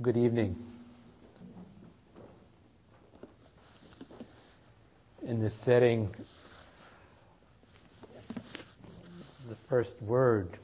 Good 0.00 0.16
evening. 0.16 0.54
In 5.26 5.40
this 5.40 5.60
setting, 5.64 6.14
the 9.48 9.56
first 9.68 10.00
word 10.00 10.56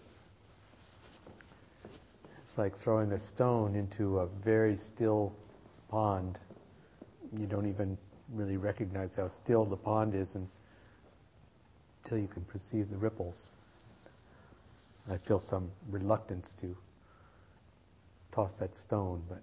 is 2.46 2.56
like 2.56 2.78
throwing 2.78 3.10
a 3.10 3.18
stone 3.18 3.74
into 3.74 4.20
a 4.20 4.28
very 4.44 4.76
still 4.76 5.32
pond. 5.88 6.38
You 7.36 7.46
don't 7.46 7.66
even 7.66 7.98
really 8.32 8.56
recognize 8.56 9.14
how 9.16 9.30
still 9.30 9.64
the 9.64 9.76
pond 9.76 10.14
is 10.14 10.36
until 12.04 12.18
you 12.18 12.28
can 12.28 12.44
perceive 12.44 12.88
the 12.88 12.98
ripples. 12.98 13.48
I 15.10 15.18
feel 15.26 15.40
some 15.40 15.72
reluctance 15.90 16.54
to 16.60 16.76
toss 18.34 18.52
that 18.60 18.76
stone, 18.76 19.22
but 19.28 19.42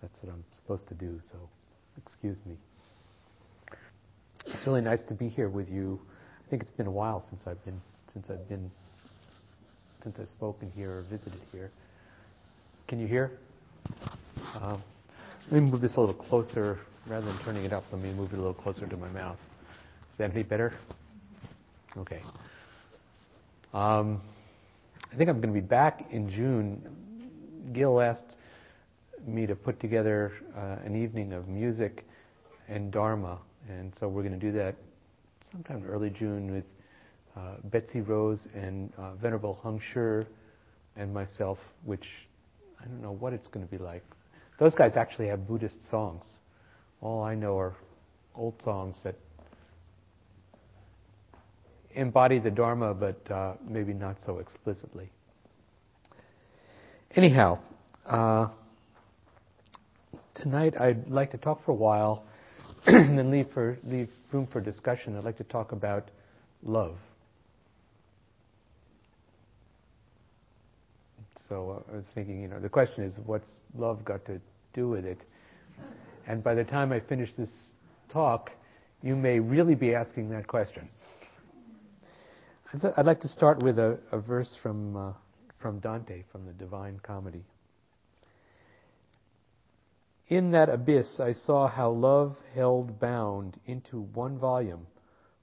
that's 0.00 0.22
what 0.22 0.32
I'm 0.32 0.44
supposed 0.52 0.86
to 0.88 0.94
do, 0.94 1.18
so 1.30 1.38
excuse 1.96 2.38
me. 2.46 2.56
It's 4.46 4.66
really 4.66 4.82
nice 4.82 5.02
to 5.04 5.14
be 5.14 5.28
here 5.28 5.48
with 5.48 5.68
you. 5.68 5.98
I 6.46 6.50
think 6.50 6.62
it's 6.62 6.70
been 6.70 6.86
a 6.86 6.92
while 6.92 7.24
since 7.28 7.46
I've 7.46 7.62
been 7.64 7.80
since 8.12 8.30
I've 8.30 8.48
been 8.48 8.70
since 10.02 10.18
I've 10.20 10.28
spoken 10.28 10.70
here 10.76 10.98
or 10.98 11.02
visited 11.02 11.40
here. 11.50 11.70
Can 12.86 13.00
you 13.00 13.06
hear? 13.06 13.32
Um, 14.60 14.82
let 15.50 15.62
me 15.62 15.70
move 15.70 15.80
this 15.80 15.96
a 15.96 16.00
little 16.00 16.14
closer 16.14 16.78
rather 17.06 17.26
than 17.26 17.38
turning 17.44 17.64
it 17.64 17.72
up. 17.72 17.84
Let 17.90 18.02
me 18.02 18.12
move 18.12 18.32
it 18.32 18.36
a 18.36 18.38
little 18.38 18.54
closer 18.54 18.86
to 18.86 18.96
my 18.96 19.08
mouth. 19.08 19.38
Is 20.12 20.18
that 20.18 20.30
any 20.30 20.42
better? 20.42 20.74
Okay. 21.96 22.20
Um, 23.72 24.20
I 25.12 25.16
think 25.16 25.30
I'm 25.30 25.40
going 25.40 25.54
to 25.54 25.60
be 25.60 25.66
back 25.66 26.06
in 26.10 26.30
June 26.30 26.82
Gil 27.72 28.00
asked 28.00 28.36
me 29.26 29.46
to 29.46 29.54
put 29.54 29.80
together 29.80 30.32
uh, 30.56 30.84
an 30.84 31.00
evening 31.02 31.32
of 31.32 31.48
music 31.48 32.04
and 32.68 32.92
Dharma, 32.92 33.38
and 33.68 33.92
so 33.98 34.08
we're 34.08 34.22
going 34.22 34.38
to 34.38 34.46
do 34.46 34.52
that 34.52 34.74
sometime 35.50 35.84
early 35.88 36.10
June 36.10 36.52
with 36.52 36.64
uh, 37.36 37.56
Betsy 37.64 38.00
Rose 38.00 38.46
and 38.54 38.92
uh, 38.98 39.14
Venerable 39.14 39.58
Heng 39.62 39.80
Sure 39.92 40.26
and 40.96 41.12
myself, 41.12 41.58
which 41.84 42.06
I 42.80 42.84
don't 42.84 43.02
know 43.02 43.12
what 43.12 43.32
it's 43.32 43.48
going 43.48 43.64
to 43.66 43.70
be 43.70 43.82
like. 43.82 44.04
Those 44.58 44.74
guys 44.74 44.96
actually 44.96 45.28
have 45.28 45.48
Buddhist 45.48 45.88
songs. 45.90 46.24
All 47.00 47.22
I 47.22 47.34
know 47.34 47.58
are 47.58 47.74
old 48.34 48.60
songs 48.62 48.96
that 49.04 49.16
embody 51.94 52.38
the 52.38 52.50
Dharma, 52.50 52.94
but 52.94 53.30
uh, 53.30 53.54
maybe 53.66 53.92
not 53.92 54.16
so 54.24 54.38
explicitly. 54.38 55.10
Anyhow, 57.16 57.60
uh, 58.06 58.48
tonight 60.34 60.74
I'd 60.80 61.08
like 61.08 61.30
to 61.30 61.38
talk 61.38 61.64
for 61.64 61.70
a 61.70 61.74
while 61.74 62.24
and 62.86 63.16
then 63.16 63.30
leave, 63.30 63.46
for, 63.54 63.78
leave 63.84 64.08
room 64.32 64.48
for 64.50 64.60
discussion. 64.60 65.16
I'd 65.16 65.22
like 65.22 65.38
to 65.38 65.44
talk 65.44 65.70
about 65.70 66.10
love. 66.64 66.96
So 71.48 71.84
uh, 71.88 71.92
I 71.92 71.96
was 71.98 72.04
thinking, 72.16 72.42
you 72.42 72.48
know, 72.48 72.58
the 72.58 72.68
question 72.68 73.04
is, 73.04 73.14
what's 73.24 73.48
love 73.78 74.04
got 74.04 74.24
to 74.26 74.40
do 74.72 74.88
with 74.88 75.04
it? 75.04 75.20
And 76.26 76.42
by 76.42 76.56
the 76.56 76.64
time 76.64 76.90
I 76.90 76.98
finish 76.98 77.30
this 77.38 77.50
talk, 78.12 78.50
you 79.02 79.14
may 79.14 79.38
really 79.38 79.76
be 79.76 79.94
asking 79.94 80.30
that 80.30 80.48
question. 80.48 80.88
I'd 82.96 83.06
like 83.06 83.20
to 83.20 83.28
start 83.28 83.62
with 83.62 83.78
a, 83.78 84.00
a 84.10 84.18
verse 84.18 84.58
from 84.60 84.96
uh, 84.96 85.12
from 85.64 85.80
Dante, 85.80 86.24
from 86.30 86.44
the 86.44 86.52
Divine 86.52 87.00
Comedy. 87.02 87.42
In 90.28 90.50
that 90.50 90.68
abyss, 90.68 91.18
I 91.18 91.32
saw 91.32 91.68
how 91.68 91.88
love 91.88 92.36
held 92.54 93.00
bound 93.00 93.58
into 93.64 94.02
one 94.02 94.36
volume 94.38 94.86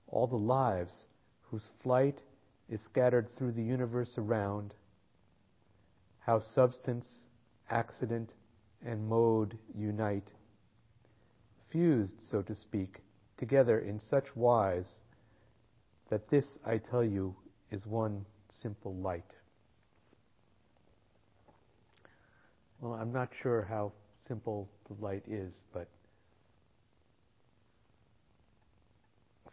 all 0.07 0.27
the 0.27 0.35
lives 0.35 1.07
whose 1.49 1.67
flight 1.81 2.19
is 2.69 2.79
scattered 2.81 3.29
through 3.29 3.53
the 3.53 3.63
universe 3.63 4.13
around, 4.19 4.75
how 6.19 6.39
substance, 6.39 7.23
accident, 7.71 8.35
and 8.85 9.09
mode 9.09 9.57
unite, 9.75 10.29
fused, 11.71 12.21
so 12.21 12.43
to 12.43 12.53
speak, 12.53 13.01
together 13.37 13.79
in 13.79 13.99
such 13.99 14.35
wise 14.35 14.99
that 16.11 16.29
this, 16.29 16.59
I 16.63 16.77
tell 16.77 17.03
you, 17.03 17.35
is 17.71 17.87
one 17.87 18.27
simple 18.49 18.93
light. 18.93 19.33
Well, 22.81 22.93
I'm 22.93 23.13
not 23.13 23.29
sure 23.39 23.61
how 23.69 23.91
simple 24.27 24.67
the 24.87 24.95
light 24.99 25.23
is, 25.29 25.63
but 25.71 25.87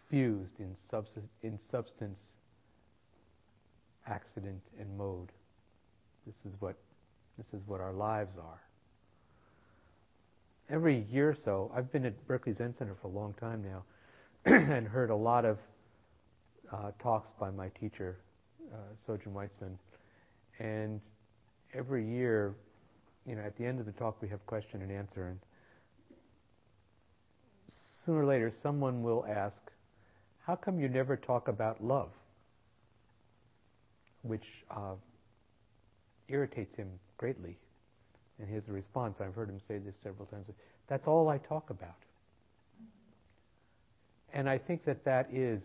fused 0.08 0.58
in, 0.58 0.74
subs- 0.90 1.10
in 1.42 1.58
substance, 1.70 2.18
accident, 4.06 4.62
and 4.80 4.96
mode. 4.96 5.28
This 6.26 6.36
is 6.46 6.54
what 6.60 6.76
this 7.36 7.46
is 7.52 7.60
what 7.66 7.80
our 7.80 7.92
lives 7.92 8.36
are. 8.36 8.62
Every 10.70 11.06
year 11.12 11.28
or 11.28 11.34
so, 11.34 11.70
I've 11.74 11.92
been 11.92 12.04
at 12.04 12.26
Berkeley 12.26 12.52
Zen 12.52 12.74
Center 12.74 12.96
for 13.00 13.08
a 13.08 13.10
long 13.10 13.34
time 13.34 13.62
now, 13.62 13.84
and 14.44 14.88
heard 14.88 15.10
a 15.10 15.16
lot 15.16 15.44
of 15.44 15.58
uh, 16.72 16.90
talks 16.98 17.32
by 17.38 17.50
my 17.50 17.68
teacher, 17.80 18.18
uh, 18.72 18.76
Sojun 19.06 19.32
Weitzman, 19.32 19.76
and 20.58 21.00
every 21.74 22.04
year 22.04 22.54
you 23.28 23.36
know, 23.36 23.42
at 23.42 23.56
the 23.56 23.66
end 23.66 23.78
of 23.78 23.86
the 23.86 23.92
talk 23.92 24.20
we 24.22 24.28
have 24.28 24.44
question 24.46 24.80
and 24.82 24.90
answer, 24.90 25.28
and 25.28 25.38
sooner 28.04 28.22
or 28.22 28.26
later 28.26 28.50
someone 28.62 29.02
will 29.02 29.26
ask, 29.28 29.60
"How 30.46 30.56
come 30.56 30.80
you 30.80 30.88
never 30.88 31.16
talk 31.16 31.48
about 31.48 31.84
love?" 31.84 32.10
Which 34.22 34.46
uh, 34.70 34.94
irritates 36.28 36.74
him 36.76 36.88
greatly. 37.16 37.58
And 38.38 38.48
his 38.48 38.68
response, 38.68 39.20
I've 39.20 39.34
heard 39.34 39.48
him 39.48 39.60
say 39.66 39.78
this 39.78 39.96
several 40.02 40.26
times, 40.26 40.46
that's 40.88 41.06
all 41.06 41.28
I 41.28 41.38
talk 41.38 41.70
about. 41.70 41.96
And 44.32 44.48
I 44.48 44.58
think 44.58 44.84
that 44.84 45.04
that 45.04 45.28
is 45.32 45.62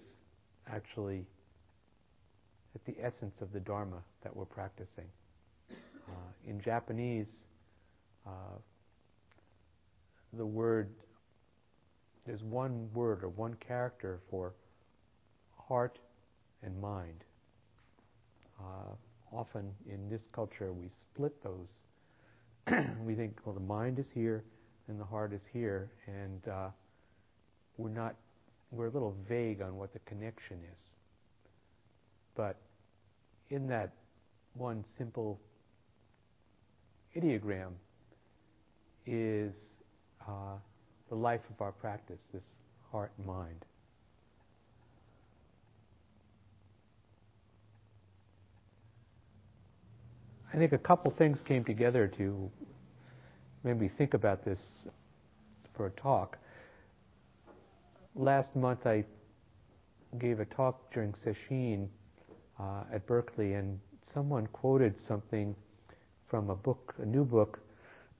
actually 0.67 1.25
at 2.73 2.83
the 2.85 2.95
essence 3.03 3.41
of 3.41 3.51
the 3.51 3.59
Dharma 3.59 4.01
that 4.23 4.35
we're 4.35 4.45
practicing. 4.45 5.05
Uh, 5.69 6.13
in 6.47 6.59
Japanese, 6.61 7.27
uh, 8.25 8.57
the 10.33 10.45
word, 10.45 10.89
there's 12.25 12.43
one 12.43 12.89
word 12.93 13.23
or 13.23 13.29
one 13.29 13.55
character 13.55 14.19
for 14.29 14.53
heart 15.57 15.99
and 16.63 16.79
mind. 16.81 17.23
Uh, 18.59 19.35
often 19.35 19.71
in 19.89 20.09
this 20.09 20.21
culture 20.31 20.71
we 20.73 20.89
split 21.11 21.33
those. 21.43 21.67
we 23.05 23.15
think, 23.15 23.37
well, 23.45 23.53
the 23.53 23.61
mind 23.61 23.99
is 23.99 24.09
here 24.13 24.43
and 24.87 24.99
the 24.99 25.05
heart 25.05 25.33
is 25.33 25.43
here, 25.53 25.89
and 26.07 26.47
uh, 26.47 26.67
we're 27.77 27.89
not, 27.89 28.15
we're 28.71 28.87
a 28.87 28.91
little 28.91 29.15
vague 29.27 29.61
on 29.61 29.77
what 29.77 29.93
the 29.93 29.99
connection 29.99 30.57
is. 30.71 30.79
But 32.35 32.57
in 33.49 33.67
that 33.67 33.93
one 34.55 34.83
simple 34.97 35.39
ideogram, 37.15 37.71
is 39.05 39.53
uh, 40.27 40.57
the 41.09 41.15
life 41.15 41.41
of 41.53 41.61
our 41.61 41.71
practice, 41.71 42.19
this 42.33 42.43
heart 42.91 43.11
and 43.17 43.27
mind. 43.27 43.65
I 50.53 50.57
think 50.57 50.71
a 50.71 50.77
couple 50.77 51.11
things 51.11 51.39
came 51.47 51.63
together 51.63 52.07
to 52.17 52.51
make 53.63 53.79
me 53.79 53.89
think 53.97 54.13
about 54.13 54.45
this 54.45 54.59
for 55.75 55.87
a 55.87 55.91
talk. 55.91 56.37
Last 58.15 58.55
month 58.55 58.85
I 58.85 59.03
gave 60.19 60.39
a 60.39 60.45
talk 60.45 60.93
during 60.93 61.13
Sesshin 61.13 61.87
uh, 62.59 62.83
at 62.93 63.07
Berkeley, 63.07 63.53
and 63.53 63.79
someone 64.13 64.45
quoted 64.47 64.99
something 64.99 65.55
from 66.29 66.51
a 66.51 66.55
book, 66.55 66.93
a 67.01 67.05
new 67.05 67.25
book 67.25 67.59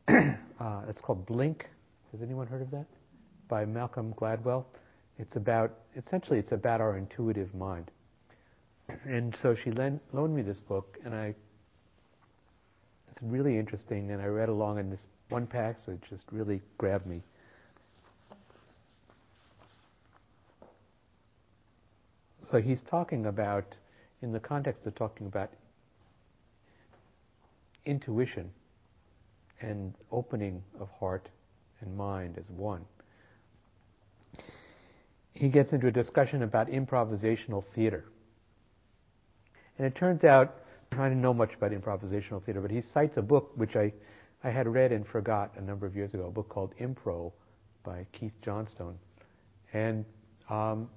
uh, 0.64 0.82
it's 0.88 1.02
called 1.02 1.26
Blink. 1.26 1.68
Has 2.12 2.22
anyone 2.22 2.48
heard 2.48 2.62
of 2.62 2.72
that? 2.72 2.86
By 3.50 3.66
Malcolm 3.66 4.14
Gladwell. 4.14 4.64
It's 5.20 5.36
about, 5.36 5.74
essentially, 5.96 6.40
it's 6.40 6.54
about 6.54 6.80
our 6.80 6.98
intuitive 6.98 7.54
mind. 7.54 7.92
And 9.06 9.36
so 9.42 9.56
she 9.56 9.72
loaned 9.72 10.36
me 10.36 10.42
this 10.42 10.60
book, 10.60 10.98
and 11.04 11.14
I, 11.14 11.36
it's 13.12 13.22
really 13.22 13.58
interesting, 13.58 14.12
and 14.12 14.22
I 14.22 14.26
read 14.26 14.50
along, 14.50 14.80
and 14.80 14.92
this 14.92 15.06
one 15.30 15.48
passage 15.48 16.00
just 16.10 16.24
really 16.32 16.62
grabbed 16.78 17.06
me. 17.06 17.22
So 22.50 22.62
he's 22.62 22.82
talking 22.82 23.26
about, 23.26 23.76
in 24.22 24.32
the 24.32 24.40
context 24.40 24.86
of 24.86 24.96
talking 24.96 25.28
about 25.28 25.50
intuition, 27.86 28.52
and 29.62 29.94
opening 30.12 30.62
of 30.80 30.90
heart 31.00 31.30
and 31.82 31.96
mind 31.96 32.38
as 32.38 32.50
one. 32.50 32.86
He 35.34 35.50
gets 35.50 35.74
into 35.74 35.88
a 35.88 35.92
discussion 35.92 36.44
about 36.44 36.68
improvisational 36.68 37.64
theater. 37.74 38.06
And 39.78 39.88
it 39.88 39.96
turns 39.96 40.24
out, 40.24 40.56
I 40.92 41.10
didn't 41.10 41.22
know 41.22 41.34
much 41.34 41.54
about 41.56 41.72
improvisational 41.72 42.44
theater, 42.44 42.62
but 42.62 42.70
he 42.70 42.82
cites 42.82 43.18
a 43.18 43.22
book 43.22 43.52
which 43.56 43.76
I, 43.76 43.92
I 44.44 44.52
had 44.52 44.68
read 44.68 44.92
and 44.92 45.08
forgot 45.08 45.52
a 45.58 45.62
number 45.62 45.88
of 45.88 45.96
years 45.96 46.14
ago, 46.14 46.28
a 46.28 46.32
book 46.32 46.50
called 46.50 46.74
Impro 46.80 47.32
by 47.84 48.06
Keith 48.12 48.34
Johnstone. 48.44 48.98
And 49.74 50.06
um, 50.50 50.90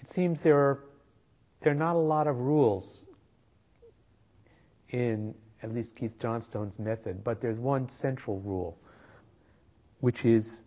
it 0.00 0.08
seems 0.14 0.40
there 0.40 0.56
are, 0.56 0.84
there 1.62 1.72
are 1.72 1.76
not 1.76 1.96
a 1.96 1.98
lot 1.98 2.28
of 2.28 2.36
rules 2.38 3.04
in 4.90 5.34
at 5.62 5.72
least 5.72 5.94
Keith 5.96 6.18
Johnstone's 6.20 6.78
method, 6.78 7.22
but 7.22 7.40
there's 7.40 7.58
one 7.58 7.88
central 7.88 8.40
rule, 8.40 8.76
which 10.00 10.24
is 10.24 10.58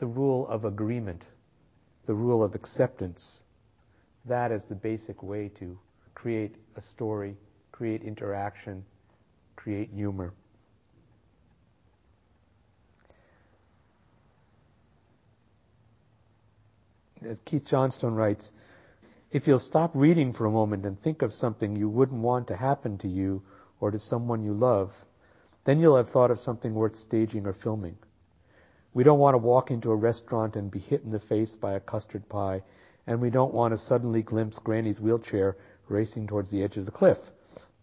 the 0.00 0.06
rule 0.06 0.46
of 0.48 0.64
agreement, 0.64 1.24
the 2.06 2.14
rule 2.14 2.42
of 2.42 2.54
acceptance. 2.54 3.42
That 4.24 4.50
is 4.50 4.62
the 4.68 4.74
basic 4.74 5.22
way 5.22 5.50
to 5.60 5.78
create 6.14 6.56
a 6.76 6.82
story, 6.82 7.36
create 7.70 8.02
interaction, 8.02 8.84
create 9.54 9.90
humor. 9.94 10.34
As 17.22 17.38
Keith 17.44 17.64
Johnstone 17.66 18.14
writes, 18.14 18.50
if 19.30 19.46
you'll 19.46 19.58
stop 19.58 19.90
reading 19.94 20.32
for 20.32 20.46
a 20.46 20.50
moment 20.50 20.84
and 20.84 21.00
think 21.02 21.22
of 21.22 21.32
something 21.32 21.74
you 21.74 21.88
wouldn't 21.88 22.20
want 22.20 22.46
to 22.48 22.56
happen 22.56 22.96
to 22.98 23.08
you 23.08 23.42
or 23.80 23.90
to 23.90 23.98
someone 23.98 24.44
you 24.44 24.52
love, 24.52 24.92
then 25.64 25.80
you'll 25.80 25.96
have 25.96 26.10
thought 26.10 26.30
of 26.30 26.38
something 26.38 26.74
worth 26.74 26.96
staging 26.96 27.46
or 27.46 27.52
filming. 27.52 27.96
We 28.94 29.04
don't 29.04 29.18
want 29.18 29.34
to 29.34 29.38
walk 29.38 29.70
into 29.70 29.90
a 29.90 29.96
restaurant 29.96 30.54
and 30.56 30.70
be 30.70 30.78
hit 30.78 31.02
in 31.02 31.10
the 31.10 31.20
face 31.20 31.54
by 31.60 31.74
a 31.74 31.80
custard 31.80 32.28
pie, 32.28 32.62
and 33.06 33.20
we 33.20 33.30
don't 33.30 33.52
want 33.52 33.74
to 33.74 33.86
suddenly 33.86 34.22
glimpse 34.22 34.58
Granny's 34.58 35.00
wheelchair 35.00 35.56
racing 35.88 36.28
towards 36.28 36.50
the 36.50 36.62
edge 36.62 36.76
of 36.76 36.86
the 36.86 36.92
cliff. 36.92 37.18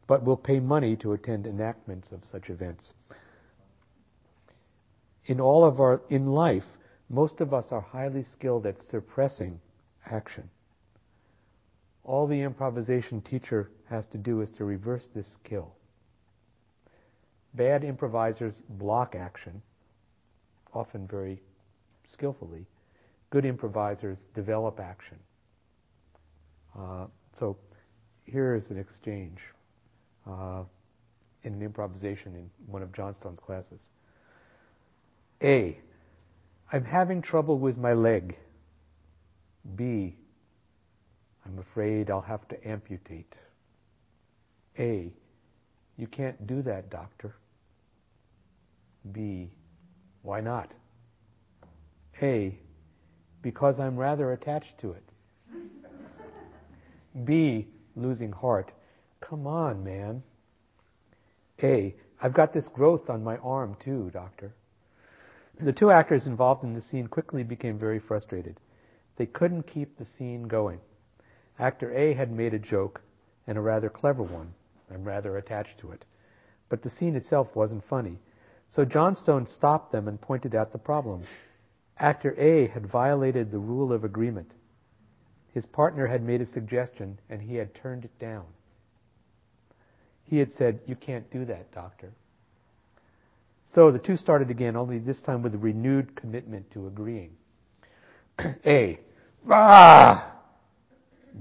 But 0.07 0.23
we'll 0.23 0.37
pay 0.37 0.59
money 0.59 0.95
to 0.97 1.13
attend 1.13 1.45
enactments 1.45 2.11
of 2.11 2.21
such 2.31 2.49
events. 2.49 2.93
In 5.25 5.39
all 5.39 5.65
of 5.65 5.79
our, 5.79 6.01
in 6.09 6.27
life, 6.27 6.65
most 7.09 7.41
of 7.41 7.53
us 7.53 7.67
are 7.71 7.81
highly 7.81 8.23
skilled 8.23 8.65
at 8.65 8.81
suppressing 8.81 9.59
action. 10.09 10.49
All 12.03 12.27
the 12.27 12.41
improvisation 12.41 13.21
teacher 13.21 13.71
has 13.89 14.05
to 14.07 14.17
do 14.17 14.41
is 14.41 14.51
to 14.51 14.65
reverse 14.65 15.07
this 15.13 15.27
skill. 15.27 15.73
Bad 17.53 17.83
improvisers 17.83 18.61
block 18.67 19.15
action, 19.15 19.61
often 20.73 21.07
very 21.07 21.41
skillfully. 22.11 22.65
Good 23.29 23.45
improvisers 23.45 24.25
develop 24.35 24.79
action. 24.79 25.17
Uh, 26.77 27.05
so 27.33 27.57
here 28.25 28.55
is 28.55 28.69
an 28.69 28.77
exchange 28.77 29.39
uh, 30.27 30.63
in 31.43 31.53
an 31.53 31.61
improvisation 31.61 32.35
in 32.35 32.49
one 32.65 32.81
of 32.81 32.91
Johnstone's 32.91 33.39
classes. 33.39 33.89
A. 35.41 35.77
I'm 36.71 36.85
having 36.85 37.21
trouble 37.21 37.59
with 37.59 37.77
my 37.77 37.93
leg. 37.93 38.37
B. 39.75 40.15
I'm 41.45 41.59
afraid 41.59 42.09
I'll 42.09 42.21
have 42.21 42.47
to 42.49 42.67
amputate. 42.67 43.35
A. 44.79 45.11
You 45.97 46.07
can't 46.07 46.47
do 46.47 46.61
that, 46.63 46.89
doctor. 46.89 47.35
B. 49.11 49.51
Why 50.21 50.41
not? 50.41 50.71
A. 52.21 52.57
Because 53.41 53.79
I'm 53.79 53.97
rather 53.97 54.31
attached 54.31 54.79
to 54.81 54.91
it. 54.91 55.03
B. 57.25 57.67
Losing 57.95 58.31
heart. 58.31 58.71
Come 59.19 59.45
on, 59.45 59.83
man. 59.83 60.23
A. 61.61 61.95
I've 62.21 62.33
got 62.33 62.53
this 62.53 62.67
growth 62.69 63.09
on 63.09 63.23
my 63.23 63.37
arm 63.37 63.75
too, 63.83 64.09
doctor. 64.13 64.53
The 65.59 65.73
two 65.73 65.91
actors 65.91 66.25
involved 66.25 66.63
in 66.63 66.73
the 66.73 66.81
scene 66.81 67.07
quickly 67.07 67.43
became 67.43 67.77
very 67.77 67.99
frustrated. 67.99 68.59
They 69.17 69.27
couldn't 69.27 69.67
keep 69.67 69.97
the 69.97 70.05
scene 70.17 70.47
going. 70.47 70.79
Actor 71.59 71.93
A 71.93 72.13
had 72.13 72.31
made 72.31 72.53
a 72.53 72.59
joke, 72.59 73.01
and 73.47 73.57
a 73.57 73.61
rather 73.61 73.89
clever 73.89 74.23
one. 74.23 74.53
I'm 74.91 75.03
rather 75.03 75.37
attached 75.37 75.79
to 75.79 75.91
it. 75.91 76.05
But 76.69 76.81
the 76.81 76.89
scene 76.89 77.15
itself 77.15 77.55
wasn't 77.55 77.83
funny. 77.89 78.19
So 78.67 78.85
Johnstone 78.85 79.45
stopped 79.45 79.91
them 79.91 80.07
and 80.07 80.19
pointed 80.19 80.55
out 80.55 80.71
the 80.71 80.79
problem. 80.79 81.23
Actor 81.97 82.35
A 82.39 82.67
had 82.67 82.87
violated 82.87 83.51
the 83.51 83.59
rule 83.59 83.93
of 83.93 84.03
agreement. 84.03 84.53
His 85.53 85.65
partner 85.65 86.07
had 86.07 86.23
made 86.23 86.41
a 86.41 86.45
suggestion, 86.45 87.19
and 87.29 87.41
he 87.41 87.55
had 87.55 87.75
turned 87.75 88.05
it 88.05 88.19
down. 88.19 88.45
He 90.23 90.39
had 90.39 90.51
said, 90.51 90.79
You 90.87 90.95
can't 90.95 91.29
do 91.31 91.45
that, 91.45 91.71
doctor. 91.71 92.11
So 93.73 93.91
the 93.91 93.99
two 93.99 94.17
started 94.17 94.49
again, 94.49 94.75
only 94.75 94.99
this 94.99 95.21
time 95.21 95.41
with 95.43 95.53
a 95.53 95.59
renewed 95.59 96.15
commitment 96.15 96.71
to 96.71 96.87
agreeing. 96.87 97.31
A. 98.65 98.99
Ah! 99.49 100.32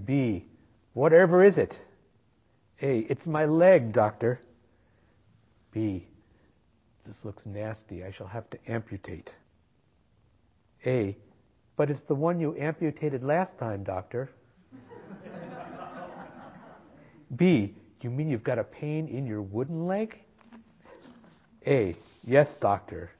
B. 0.04 0.46
Whatever 0.94 1.44
is 1.44 1.58
it? 1.58 1.74
A. 2.80 2.98
It's 2.98 3.26
my 3.26 3.44
leg, 3.44 3.92
doctor. 3.92 4.40
B. 5.72 6.06
This 7.06 7.16
looks 7.24 7.42
nasty. 7.44 8.04
I 8.04 8.12
shall 8.12 8.26
have 8.26 8.48
to 8.50 8.58
amputate. 8.68 9.32
A. 10.86 11.16
But 11.76 11.90
it's 11.90 12.02
the 12.04 12.14
one 12.14 12.40
you 12.40 12.56
amputated 12.58 13.22
last 13.22 13.58
time, 13.58 13.84
doctor. 13.84 14.30
B. 17.34 17.74
You 18.00 18.10
mean 18.10 18.28
you've 18.28 18.44
got 18.44 18.58
a 18.58 18.64
pain 18.64 19.08
in 19.08 19.26
your 19.26 19.42
wooden 19.42 19.86
leg? 19.86 20.18
A. 21.66 21.96
Yes, 22.24 22.48
doctor. 22.60 23.10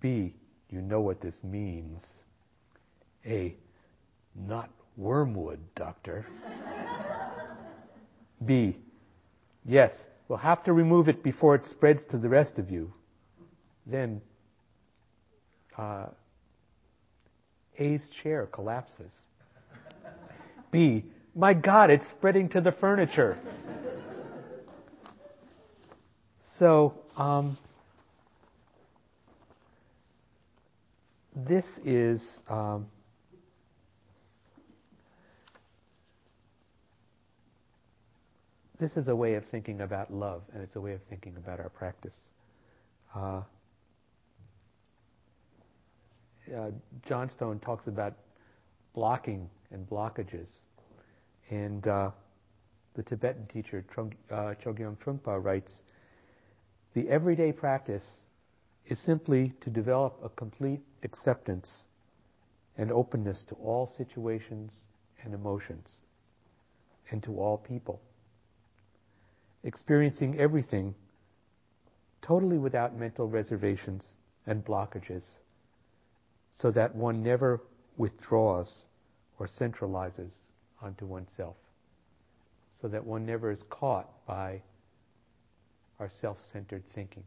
B. 0.00 0.34
You 0.70 0.80
know 0.80 1.00
what 1.00 1.20
this 1.20 1.36
means. 1.42 2.00
A. 3.24 3.56
Not 4.34 4.70
Wormwood, 4.96 5.60
doctor. 5.74 6.26
B. 8.44 8.76
Yes, 9.64 9.92
we'll 10.28 10.38
have 10.38 10.64
to 10.64 10.72
remove 10.72 11.08
it 11.08 11.22
before 11.22 11.54
it 11.54 11.64
spreads 11.64 12.04
to 12.10 12.18
the 12.18 12.28
rest 12.28 12.58
of 12.58 12.70
you. 12.70 12.92
Then 13.86 14.20
uh, 15.76 16.06
A's 17.78 18.02
chair 18.22 18.46
collapses. 18.46 19.12
B. 20.70 21.04
My 21.34 21.52
God, 21.52 21.90
it's 21.90 22.08
spreading 22.10 22.48
to 22.50 22.60
the 22.60 22.72
furniture. 22.72 23.38
so, 26.58 26.94
um, 27.16 27.58
this 31.34 31.66
is 31.84 32.42
um, 32.48 32.86
this 38.78 38.96
is 38.96 39.08
a 39.08 39.16
way 39.16 39.34
of 39.34 39.44
thinking 39.50 39.80
about 39.80 40.12
love, 40.12 40.42
and 40.52 40.62
it's 40.62 40.76
a 40.76 40.80
way 40.80 40.92
of 40.92 41.00
thinking 41.08 41.36
about 41.36 41.60
our 41.60 41.70
practice. 41.70 42.16
Uh, 43.14 43.42
uh, 46.54 46.70
Johnstone 47.08 47.58
talks 47.60 47.86
about 47.86 48.14
blocking 48.94 49.48
and 49.70 49.88
blockages, 49.88 50.48
and 51.50 51.86
uh, 51.86 52.10
the 52.94 53.02
Tibetan 53.02 53.46
teacher 53.52 53.84
uh, 53.98 54.54
Chogyam 54.64 54.96
Trungpa 54.98 55.42
writes, 55.42 55.82
"The 56.94 57.08
everyday 57.08 57.52
practice 57.52 58.24
is 58.86 59.00
simply 59.00 59.52
to 59.62 59.70
develop 59.70 60.18
a 60.22 60.28
complete 60.28 60.80
acceptance 61.02 61.86
and 62.76 62.92
openness 62.92 63.44
to 63.48 63.54
all 63.56 63.92
situations 63.96 64.72
and 65.24 65.34
emotions, 65.34 65.90
and 67.10 67.22
to 67.22 67.38
all 67.38 67.56
people." 67.56 68.00
Experiencing 69.66 70.38
everything 70.38 70.94
totally 72.22 72.56
without 72.56 72.96
mental 72.96 73.28
reservations 73.28 74.16
and 74.46 74.64
blockages, 74.64 75.24
so 76.48 76.70
that 76.70 76.94
one 76.94 77.22
never 77.22 77.60
withdraws 77.96 78.86
or 79.38 79.46
centralizes 79.46 80.32
onto 80.80 81.04
oneself, 81.04 81.56
so 82.80 82.86
that 82.86 83.04
one 83.04 83.26
never 83.26 83.50
is 83.50 83.62
caught 83.68 84.08
by 84.26 84.62
our 85.98 86.10
self 86.20 86.38
centered 86.52 86.84
thinking. 86.94 87.24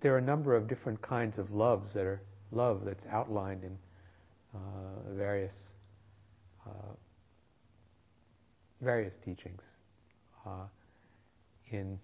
There 0.00 0.12
are 0.14 0.18
a 0.18 0.22
number 0.22 0.56
of 0.56 0.68
different 0.68 1.00
kinds 1.00 1.38
of 1.38 1.52
loves 1.52 1.94
that 1.94 2.04
are 2.04 2.20
love 2.50 2.82
that's 2.84 3.06
outlined 3.06 3.62
in 3.62 3.78
uh, 4.54 5.14
various 5.14 5.54
uh, 6.66 6.70
various 8.84 9.14
teachings. 9.24 9.62
Uh, 10.46 10.66
in 11.70 11.98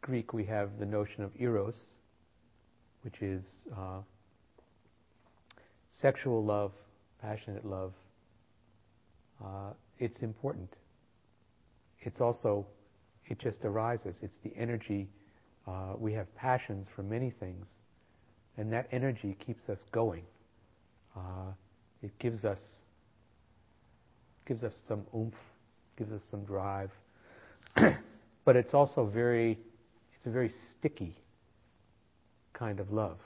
Greek, 0.00 0.32
we 0.32 0.44
have 0.44 0.78
the 0.78 0.84
notion 0.84 1.22
of 1.22 1.30
eros, 1.38 1.80
which 3.02 3.22
is 3.22 3.44
uh, 3.78 4.00
sexual 6.00 6.44
love, 6.44 6.72
passionate 7.20 7.64
love. 7.64 7.92
Uh, 9.42 9.72
it's 9.98 10.18
important. 10.20 10.68
It's 12.00 12.20
also, 12.20 12.66
it 13.26 13.38
just 13.38 13.64
arises. 13.64 14.16
It's 14.22 14.38
the 14.42 14.52
energy. 14.56 15.08
Uh, 15.66 15.94
we 15.96 16.12
have 16.12 16.34
passions 16.34 16.88
for 16.96 17.04
many 17.04 17.30
things, 17.30 17.66
and 18.56 18.72
that 18.72 18.88
energy 18.90 19.36
keeps 19.46 19.68
us 19.68 19.78
going. 19.92 20.24
Uh, 21.16 21.52
it 22.02 22.10
gives 22.18 22.44
us 22.44 22.58
gives 24.46 24.62
us 24.62 24.72
some 24.88 25.04
oomph, 25.14 25.34
gives 25.96 26.12
us 26.12 26.22
some 26.30 26.44
drive, 26.44 26.90
but 28.44 28.56
it's 28.56 28.74
also 28.74 29.06
very 29.06 29.58
it's 30.16 30.26
a 30.26 30.30
very 30.30 30.52
sticky 30.70 31.16
kind 32.52 32.80
of 32.80 32.92
love. 32.92 33.18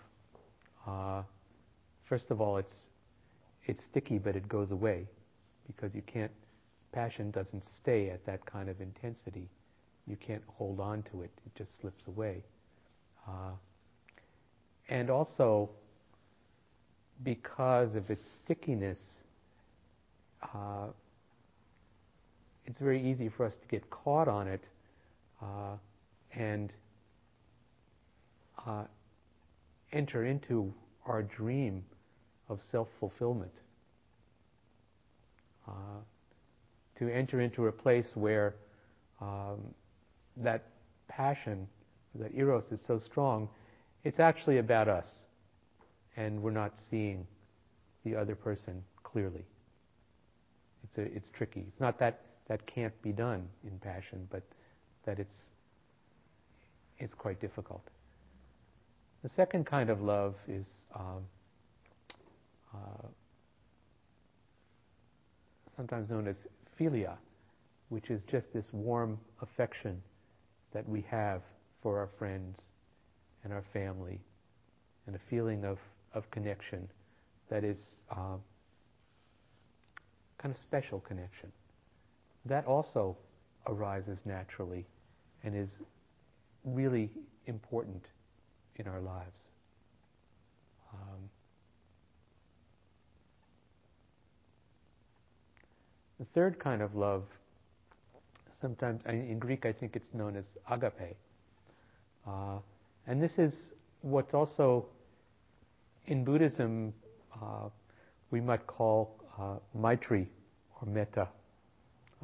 Uh, 0.87 1.23
first 2.09 2.31
of 2.31 2.41
all, 2.41 2.57
it's 2.57 2.75
it's 3.67 3.83
sticky, 3.85 4.19
but 4.19 4.37
it 4.37 4.49
goes 4.49 4.71
away 4.71 5.07
because 5.67 5.95
you 5.95 6.03
can't. 6.03 6.33
Passion 6.93 7.31
doesn't 7.31 7.63
stay 7.83 8.09
at 8.09 8.25
that 8.25 8.47
kind 8.47 8.71
of 8.71 8.81
intensity. 8.81 9.51
You 10.07 10.17
can't 10.17 10.43
hold 10.47 10.81
on 10.81 11.03
to 11.11 11.23
it; 11.23 11.31
it 11.45 11.55
just 11.57 11.79
slips 11.81 12.05
away. 12.07 12.43
Uh, 13.29 13.51
and 14.89 15.11
also, 15.11 15.69
because 17.23 17.97
of 17.97 18.09
its 18.09 18.27
stickiness, 18.45 19.01
uh, 20.55 20.87
it's 22.67 22.79
very 22.79 23.03
easy 23.03 23.29
for 23.29 23.47
us 23.47 23.55
to 23.57 23.69
get 23.69 23.89
caught 23.91 24.29
on 24.29 24.49
it 24.49 24.63
uh, 25.41 25.77
and 26.35 26.73
uh, 28.67 28.85
enter 29.93 30.25
into 30.25 30.73
our 31.07 31.23
dream 31.23 31.85
of 32.49 32.61
self 32.61 32.89
fulfillment. 32.99 33.53
Uh, 35.69 35.73
to 36.99 37.09
enter 37.13 37.41
into 37.41 37.67
a 37.67 37.73
place 37.73 38.07
where 38.15 38.55
um, 39.21 39.59
that 40.37 40.65
passion, 41.09 41.67
that 42.15 42.31
eros 42.35 42.71
is 42.73 42.81
so 42.87 42.99
strong, 42.99 43.49
it's 44.05 44.21
actually 44.21 44.59
about 44.59 44.89
us, 44.89 45.07
and 46.17 46.41
we're 46.41 46.51
not 46.51 46.73
seeing 46.91 47.27
the 48.05 48.15
other 48.15 48.35
person 48.35 48.83
clearly. 49.03 49.45
It's, 50.85 50.99
a, 50.99 51.03
it's 51.03 51.31
tricky. 51.31 51.65
It's 51.69 51.81
not 51.81 51.99
that 51.99 52.21
that 52.49 52.67
can't 52.67 53.01
be 53.03 53.13
done 53.13 53.49
in 53.65 53.79
passion, 53.79 54.27
but 54.31 54.43
that 55.05 55.19
it's, 55.19 55.37
it's 56.99 57.15
quite 57.15 57.41
difficult. 57.41 57.83
The 59.23 59.31
second 59.31 59.67
kind 59.67 59.91
of 59.91 60.01
love 60.01 60.35
is 60.47 60.67
um, 60.95 61.23
uh, 62.75 63.07
sometimes 65.77 66.09
known 66.09 66.29
as 66.29 66.37
philia, 66.79 67.17
which 67.89 68.11
is 68.11 68.21
just 68.31 68.53
this 68.53 68.67
warm 68.73 69.19
affection 69.43 70.01
that 70.73 70.89
we 70.89 71.05
have 71.11 71.43
for 71.83 71.99
our 71.99 72.09
friends 72.19 72.61
and 73.45 73.53
our 73.53 73.65
family, 73.73 74.21
and 75.07 75.15
a 75.15 75.21
feeling 75.31 75.65
of, 75.65 75.79
of 76.15 76.29
connection 76.31 76.89
that 77.49 77.63
is 77.65 77.79
uh, 78.11 78.37
kind 80.39 80.55
of 80.55 80.61
special 80.61 81.01
connection. 81.01 81.51
That 82.47 82.67
also 82.67 83.17
arises 83.67 84.21
naturally 84.25 84.87
and 85.43 85.55
is 85.55 85.71
really 86.65 87.11
important 87.47 88.05
in 88.77 88.87
our 88.87 89.01
lives. 89.01 89.51
Um, 90.93 91.31
the 96.19 96.27
third 96.27 96.59
kind 96.59 96.83
of 96.83 96.95
love, 96.95 97.25
sometimes 98.61 99.03
in 99.07 99.39
Greek 99.39 99.67
I 99.67 99.73
think 99.73 99.97
it's 99.97 100.15
known 100.15 100.37
as 100.37 100.45
agape. 100.71 101.17
Uh, 102.27 102.59
and 103.07 103.23
this 103.23 103.39
is 103.39 103.73
what's 104.03 104.35
also 104.35 104.87
in 106.07 106.25
Buddhism 106.25 106.93
uh, 107.35 107.69
we 108.31 108.41
might 108.41 108.67
call 108.67 109.17
uh, 109.39 109.57
maitri 109.75 110.27
or 110.81 110.89
metta. 110.89 111.29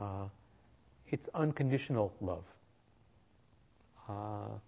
Uh, 0.00 0.24
it's 1.08 1.28
unconditional 1.34 2.12
love. 2.20 2.44
Uh, 4.08 4.58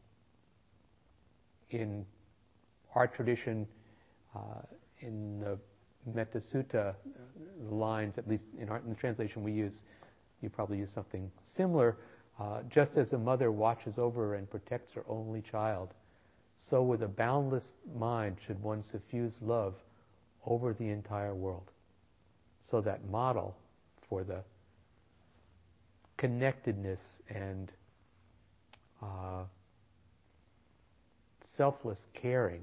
in 1.71 2.05
our 2.95 3.07
tradition, 3.07 3.67
uh, 4.35 4.39
in 5.01 5.41
the 5.41 5.59
Metta 6.13 6.39
Sutta, 6.39 6.95
the 7.69 7.75
lines, 7.75 8.19
at 8.19 8.29
least 8.29 8.45
in, 8.61 8.69
our, 8.69 8.79
in, 8.79 8.91
the 8.91 8.95
translation 8.95 9.43
we 9.43 9.53
use, 9.53 9.83
you 10.43 10.51
probably 10.51 10.79
use 10.79 10.91
something 10.91 11.31
similar. 11.45 11.97
Uh, 12.39 12.61
just 12.69 12.97
as 12.97 13.13
a 13.13 13.19
mother 13.19 13.51
watches 13.51 13.99
over 13.99 14.35
and 14.35 14.51
protects 14.51 14.93
her 14.93 15.05
only 15.09 15.41
child, 15.41 15.95
so 16.69 16.83
with 16.83 17.03
a 17.03 17.09
boundless 17.09 17.73
mind 17.97 18.37
should 18.47 18.61
one 18.63 18.83
suffuse 18.83 19.35
love 19.41 19.75
over 20.47 20.75
the 20.75 20.89
entire 20.89 21.35
world. 21.35 21.71
So 22.63 22.81
that 22.81 23.09
model 23.09 23.57
for 24.09 24.25
the 24.25 24.43
connectedness 26.25 27.01
and 27.29 27.71
uh, 29.03 29.43
selfless 31.55 31.99
caring 32.15 32.63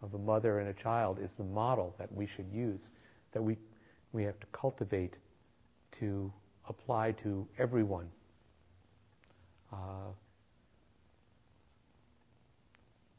of 0.00 0.14
a 0.14 0.18
mother 0.18 0.60
and 0.60 0.68
a 0.70 0.82
child 0.82 1.18
is 1.22 1.28
the 1.36 1.44
model 1.44 1.94
that 1.98 2.10
we 2.10 2.26
should 2.34 2.50
use, 2.50 2.80
that 3.34 3.42
we, 3.42 3.58
we 4.14 4.24
have 4.24 4.40
to 4.40 4.46
cultivate 4.58 5.12
to 5.98 6.32
apply 6.70 7.12
to 7.22 7.46
everyone. 7.58 8.08
Uh, 9.70 10.14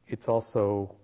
it's 0.08 0.28
also 0.28 0.96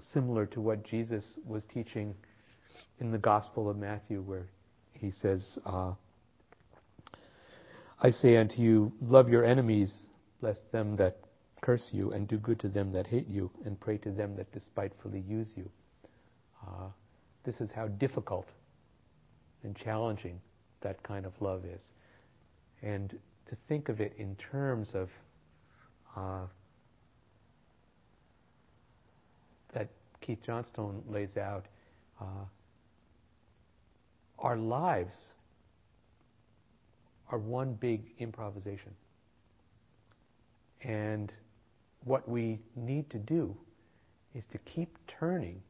similar 0.00 0.46
to 0.46 0.60
what 0.60 0.84
Jesus 0.84 1.24
was 1.46 1.62
teaching 1.72 2.12
in 3.00 3.10
the 3.10 3.18
Gospel 3.18 3.68
of 3.68 3.76
Matthew, 3.76 4.22
where 4.22 4.46
he 4.92 5.10
says, 5.10 5.58
uh, 5.66 5.92
I 8.00 8.10
say 8.10 8.36
unto 8.36 8.60
you, 8.60 8.92
love 9.00 9.28
your 9.28 9.44
enemies, 9.44 10.06
bless 10.40 10.60
them 10.72 10.96
that 10.96 11.18
curse 11.60 11.90
you, 11.92 12.12
and 12.12 12.28
do 12.28 12.36
good 12.38 12.60
to 12.60 12.68
them 12.68 12.92
that 12.92 13.06
hate 13.06 13.28
you, 13.28 13.50
and 13.64 13.78
pray 13.78 13.98
to 13.98 14.10
them 14.10 14.36
that 14.36 14.52
despitefully 14.52 15.24
use 15.26 15.52
you. 15.56 15.70
Uh, 16.66 16.88
this 17.44 17.60
is 17.60 17.70
how 17.70 17.88
difficult 17.88 18.46
and 19.62 19.76
challenging 19.76 20.40
that 20.82 21.02
kind 21.02 21.26
of 21.26 21.32
love 21.40 21.64
is. 21.64 21.82
And 22.82 23.10
to 23.48 23.56
think 23.68 23.88
of 23.88 24.00
it 24.00 24.14
in 24.18 24.36
terms 24.36 24.90
of 24.94 25.08
uh, 26.16 26.46
that 29.72 29.88
Keith 30.20 30.38
Johnstone 30.44 31.02
lays 31.08 31.36
out, 31.36 31.66
uh, 32.20 32.44
our 34.38 34.56
lives 34.56 35.16
are 37.30 37.38
one 37.38 37.74
big 37.74 38.02
improvisation. 38.18 38.92
And 40.82 41.32
what 42.04 42.28
we 42.28 42.60
need 42.76 43.10
to 43.10 43.18
do 43.18 43.56
is 44.34 44.46
to 44.46 44.58
keep 44.58 44.96
turning 45.08 45.60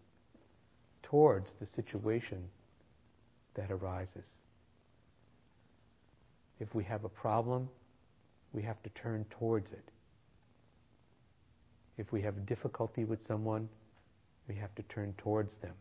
towards 1.02 1.52
the 1.60 1.66
situation 1.66 2.42
that 3.54 3.70
arises. 3.70 4.26
If 6.60 6.74
we 6.74 6.84
have 6.84 7.04
a 7.04 7.08
problem, 7.08 7.68
we 8.52 8.62
have 8.62 8.82
to 8.82 8.90
turn 8.90 9.24
towards 9.30 9.70
it. 9.72 9.88
If 11.98 12.12
we 12.12 12.20
have 12.22 12.44
difficulty 12.44 13.04
with 13.04 13.24
someone, 13.24 13.68
we 14.48 14.54
have 14.56 14.74
to 14.74 14.82
turn 14.84 15.14
towards 15.16 15.54
them. 15.56 15.74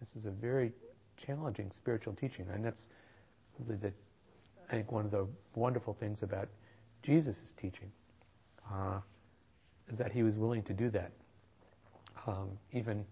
This 0.00 0.10
is 0.16 0.26
a 0.26 0.30
very 0.30 0.72
challenging 1.26 1.70
spiritual 1.74 2.14
teaching, 2.14 2.46
and 2.52 2.64
that's 2.64 2.82
really 3.58 3.76
the 3.80 3.92
I 4.68 4.72
think 4.76 4.92
one 4.92 5.04
of 5.04 5.10
the 5.10 5.26
wonderful 5.54 5.94
things 6.00 6.22
about 6.22 6.48
Jesus' 7.02 7.36
teaching 7.60 7.90
uh, 8.72 9.00
is 9.92 9.98
that 9.98 10.10
he 10.10 10.22
was 10.22 10.36
willing 10.36 10.62
to 10.62 10.72
do 10.72 10.88
that, 10.90 11.12
um, 12.26 12.50
even 12.72 13.04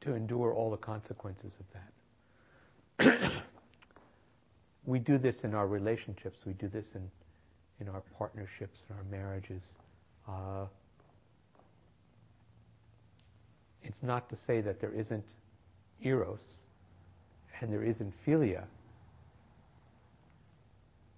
to 0.00 0.14
endure 0.14 0.52
all 0.52 0.70
the 0.70 0.76
consequences 0.76 1.52
of 1.60 3.06
that. 3.06 3.32
we 4.86 4.98
do 4.98 5.18
this 5.18 5.40
in 5.44 5.54
our 5.54 5.68
relationships. 5.68 6.40
We 6.44 6.54
do 6.54 6.68
this 6.68 6.86
in 6.94 7.08
in 7.80 7.88
our 7.88 8.02
partnerships, 8.18 8.82
in 8.88 8.96
our 8.96 9.04
marriages. 9.04 9.62
Uh, 10.28 10.66
it's 13.82 14.02
not 14.02 14.28
to 14.30 14.36
say 14.46 14.60
that 14.60 14.80
there 14.80 14.92
isn't 14.92 15.24
eros 16.02 16.40
and 17.60 17.72
there 17.72 17.84
isn't 17.84 18.12
philia, 18.26 18.64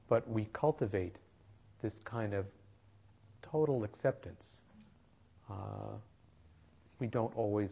but 0.09 0.29
we 0.29 0.47
cultivate 0.53 1.17
this 1.83 1.95
kind 2.05 2.35
of 2.35 2.47
total 3.43 3.85
acceptance. 3.85 4.47
Uh, 5.51 5.97
we 6.99 7.07
don't 7.07 7.37
always 7.37 7.71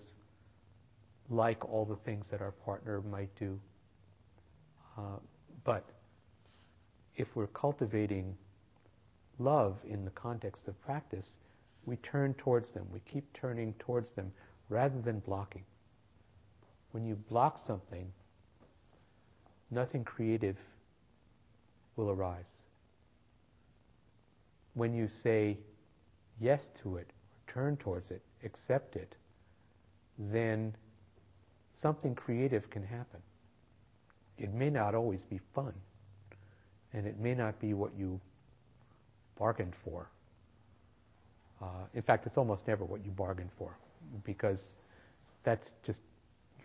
like 1.28 1.64
all 1.68 1.84
the 1.84 1.96
things 2.04 2.26
that 2.30 2.40
our 2.40 2.50
partner 2.50 3.00
might 3.02 3.34
do. 3.38 3.58
Uh, 4.98 5.18
but 5.64 5.84
if 7.16 7.28
we're 7.34 7.46
cultivating 7.48 8.36
love 9.38 9.76
in 9.88 10.04
the 10.04 10.10
context 10.10 10.62
of 10.66 10.80
practice, 10.82 11.26
we 11.86 11.96
turn 11.96 12.34
towards 12.34 12.70
them. 12.70 12.86
We 12.92 13.00
keep 13.00 13.24
turning 13.32 13.74
towards 13.78 14.10
them 14.12 14.32
rather 14.70 14.98
than 15.02 15.18
blocking. 15.18 15.64
When 16.92 17.04
you 17.04 17.16
block 17.16 17.60
something, 17.66 18.10
nothing 19.70 20.04
creative 20.04 20.56
will 21.96 22.10
arise. 22.10 22.48
When 24.74 24.94
you 24.94 25.08
say 25.08 25.58
yes 26.40 26.62
to 26.82 26.96
it, 26.96 27.10
turn 27.46 27.76
towards 27.76 28.10
it, 28.10 28.22
accept 28.44 28.96
it, 28.96 29.14
then 30.18 30.74
something 31.76 32.14
creative 32.14 32.70
can 32.70 32.82
happen. 32.82 33.20
It 34.38 34.54
may 34.54 34.70
not 34.70 34.94
always 34.94 35.22
be 35.22 35.40
fun, 35.54 35.74
and 36.94 37.06
it 37.06 37.18
may 37.18 37.34
not 37.34 37.60
be 37.60 37.74
what 37.74 37.90
you 37.98 38.20
bargained 39.38 39.74
for. 39.84 40.08
Uh, 41.60 41.66
in 41.94 42.02
fact, 42.02 42.26
it's 42.26 42.38
almost 42.38 42.66
never 42.66 42.84
what 42.84 43.04
you 43.04 43.10
bargained 43.10 43.50
for, 43.58 43.76
because 44.24 44.60
that's 45.42 45.72
just 45.84 46.00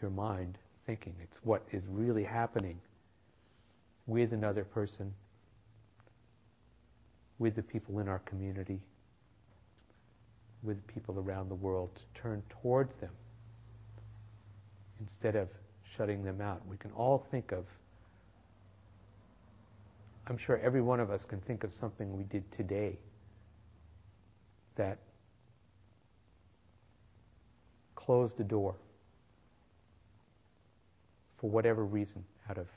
your 0.01 0.11
mind 0.11 0.57
thinking. 0.85 1.15
It's 1.21 1.37
what 1.43 1.63
is 1.71 1.83
really 1.89 2.23
happening 2.23 2.79
with 4.07 4.33
another 4.33 4.63
person, 4.63 5.13
with 7.39 7.55
the 7.55 7.63
people 7.63 7.99
in 7.99 8.07
our 8.07 8.19
community, 8.19 8.79
with 10.63 10.85
people 10.87 11.17
around 11.19 11.49
the 11.49 11.55
world, 11.55 11.89
to 11.95 12.21
turn 12.21 12.43
towards 12.61 12.93
them 13.01 13.11
instead 14.99 15.35
of 15.35 15.49
shutting 15.97 16.23
them 16.23 16.41
out. 16.41 16.61
We 16.67 16.77
can 16.77 16.91
all 16.91 17.25
think 17.31 17.51
of, 17.51 17.65
I'm 20.27 20.37
sure 20.37 20.57
every 20.57 20.81
one 20.81 20.99
of 20.99 21.11
us 21.11 21.21
can 21.27 21.39
think 21.41 21.63
of 21.63 21.73
something 21.73 22.15
we 22.15 22.23
did 22.23 22.49
today 22.51 22.97
that 24.75 24.97
closed 28.05 28.37
the 28.37 28.43
door 28.43 28.75
for 31.37 31.49
whatever 31.49 31.85
reason, 31.85 32.23
out 32.49 32.57
of 32.57 32.67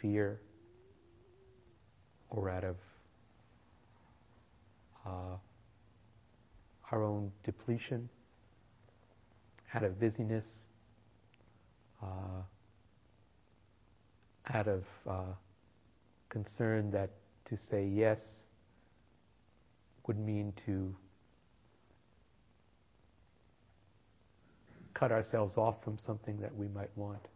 fear 0.00 0.40
or 2.30 2.48
out 2.48 2.64
of 2.64 2.76
uh, 5.06 5.36
our 6.90 7.02
own 7.02 7.30
depletion, 7.44 8.08
out 9.74 9.84
of 9.84 10.00
busyness, 10.00 10.46
uh, 12.02 12.42
out 14.52 14.68
of 14.68 14.84
uh, 15.08 15.34
concern 16.28 16.90
that 16.90 17.10
to 17.44 17.56
say 17.70 17.86
yes 17.86 18.18
would 20.06 20.18
mean 20.18 20.52
to 20.66 20.94
cut 25.02 25.10
ourselves 25.10 25.56
off 25.56 25.82
from 25.82 25.98
something 25.98 26.38
that 26.40 26.54
we 26.54 26.68
might 26.68 26.90
want. 26.94 27.26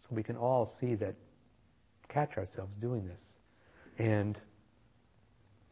So 0.00 0.08
we 0.12 0.22
can 0.22 0.36
all 0.36 0.64
see 0.80 0.94
that, 0.94 1.14
catch 2.08 2.38
ourselves 2.38 2.72
doing 2.80 3.06
this. 3.06 3.20
And 3.98 4.40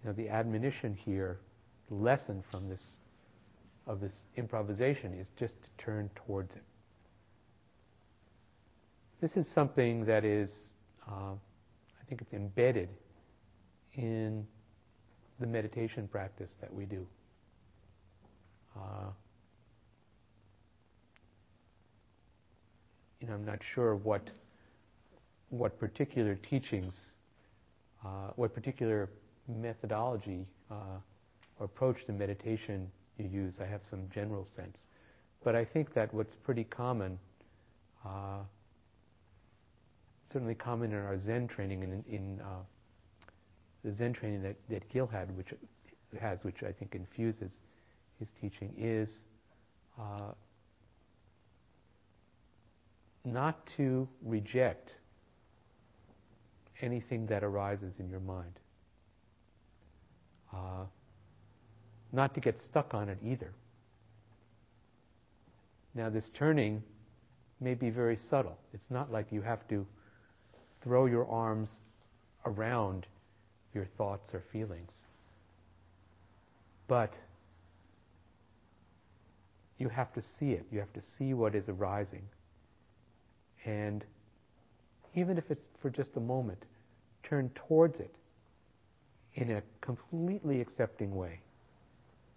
you 0.03 0.09
know, 0.09 0.13
the 0.13 0.29
admonition 0.29 0.93
here, 0.93 1.41
the 1.89 1.95
lesson 1.95 2.45
from 2.51 2.69
this 2.69 2.83
of 3.87 4.01
this 4.01 4.13
improvisation 4.37 5.15
is 5.15 5.29
just 5.39 5.55
to 5.63 5.69
turn 5.83 6.11
towards 6.27 6.55
it. 6.55 6.63
This 9.23 9.39
is 9.39 9.47
something 9.55 10.05
that 10.05 10.27
is, 10.27 10.51
uh, 11.11 11.33
I 11.33 12.05
think 12.11 12.21
it's 12.21 12.35
embedded 12.35 12.91
in 13.95 14.47
the 15.41 15.47
meditation 15.47 16.09
practice 16.09 16.51
that 16.61 16.73
we 16.73 16.85
do. 16.85 17.07
Uh, 18.77 19.11
you 23.21 23.29
know, 23.29 23.35
I'm 23.35 23.45
not 23.45 23.61
sure 23.75 23.97
what 23.97 24.31
what 25.51 25.79
particular 25.79 26.35
teachings, 26.35 26.95
uh, 28.05 28.31
what 28.37 28.53
particular 28.55 29.09
methodology 29.49 30.47
uh, 30.71 30.99
or 31.59 31.67
approach 31.67 32.05
to 32.07 32.13
meditation 32.13 32.91
you 33.19 33.29
use. 33.29 33.55
I 33.61 33.67
have 33.67 33.83
some 33.89 34.09
general 34.13 34.47
sense. 34.57 34.79
But 35.45 35.55
I 35.55 35.65
think 35.65 35.95
that 35.95 36.13
what's 36.13 36.35
pretty 36.35 36.65
common, 36.65 37.19
uh, 38.05 38.41
certainly 40.33 40.55
common 40.55 40.93
in 40.93 40.99
our 40.99 41.19
Zen 41.19 41.47
training 41.47 41.85
and 41.85 42.05
in, 42.07 42.15
in 42.15 42.41
uh, 42.41 42.63
the 43.85 43.93
Zen 43.93 44.13
training 44.13 44.43
that, 44.43 44.57
that 44.71 44.89
Gil 44.89 45.07
had, 45.07 45.37
which 45.37 45.53
has, 46.21 46.43
which 46.43 46.63
I 46.63 46.73
think 46.73 46.95
infuses 46.95 47.61
his 48.19 48.29
teaching, 48.41 48.73
is 48.79 49.11
uh, 49.99 50.33
not 53.25 53.67
to 53.77 54.09
reject 54.23 54.95
anything 56.81 57.27
that 57.27 57.43
arises 57.43 57.95
in 57.99 58.09
your 58.09 58.21
mind. 58.21 58.53
Uh, 60.53 60.85
not 62.13 62.35
to 62.35 62.41
get 62.41 62.61
stuck 62.61 62.95
on 62.95 63.09
it 63.09 63.19
either. 63.25 63.53
Now, 65.95 66.11
this 66.11 66.31
turning 66.35 66.83
may 67.61 67.75
be 67.75 67.91
very 67.91 68.19
subtle. 68.31 68.59
It's 68.73 68.91
not 68.91 69.11
like 69.11 69.33
you 69.33 69.43
have 69.43 69.67
to 69.69 69.87
throw 70.83 71.07
your 71.07 71.27
arms 71.29 71.71
around 72.45 73.07
your 73.73 73.87
thoughts 73.97 74.35
or 74.35 74.43
feelings. 74.53 74.91
But 76.87 77.13
you 79.85 79.91
have 79.91 80.15
to 80.15 80.23
see 80.23 80.53
it. 80.53 80.65
You 80.73 80.79
have 80.79 80.93
to 80.95 81.03
see 81.19 81.35
what 81.35 81.55
is 81.55 81.69
arising. 81.69 82.23
And 83.67 84.03
even 85.15 85.37
if 85.37 85.45
it's 85.51 85.67
for 85.81 85.91
just 85.91 86.17
a 86.17 86.21
moment, 86.21 86.65
turn 87.23 87.51
towards 87.55 88.01
it 88.01 88.15
in 89.35 89.51
a 89.51 89.63
completely 89.83 90.63
accepting 90.63 91.15
way. 91.15 91.39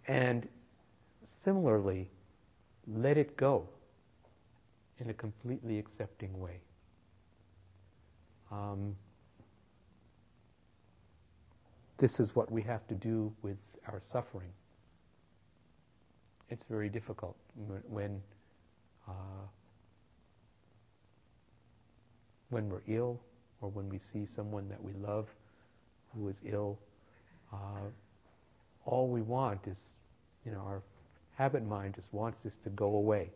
And 0.10 0.46
similarly, 1.46 2.10
let 2.86 3.18
it 3.18 3.38
go 3.38 3.70
in 5.00 5.10
a 5.10 5.14
completely 5.14 5.80
accepting 5.80 6.38
way. 6.40 6.60
Um, 8.52 8.94
this 11.98 12.20
is 12.20 12.36
what 12.36 12.52
we 12.52 12.62
have 12.64 12.86
to 12.90 12.96
do 12.96 13.32
with 13.42 13.58
our 13.88 14.02
suffering. 14.12 14.52
It's 16.50 16.64
very 16.70 16.90
difficult 16.90 17.36
when 17.90 18.22
uh, 19.08 19.12
when 22.50 22.70
we're 22.70 22.82
ill 22.88 23.20
or 23.62 23.70
when 23.70 23.90
we 23.90 24.00
see 24.14 24.26
someone 24.36 24.70
that 24.70 24.82
we 24.82 24.94
love 24.94 25.28
who 26.14 26.30
is 26.30 26.38
ill. 26.46 26.80
Uh, 27.52 27.90
all 28.86 29.08
we 29.08 29.22
want 29.22 29.60
is 29.68 29.78
you 30.48 30.54
know, 30.54 30.60
our 30.60 30.82
habit 31.36 31.66
mind 31.66 31.94
just 31.96 32.08
wants 32.14 32.40
this 32.44 32.56
to 32.64 32.70
go 32.70 32.96
away. 32.96 33.30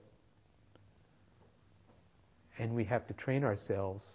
And 2.57 2.73
we 2.73 2.85
have 2.85 3.05
to 3.07 3.13
train 3.13 3.43
ourselves 3.43 4.05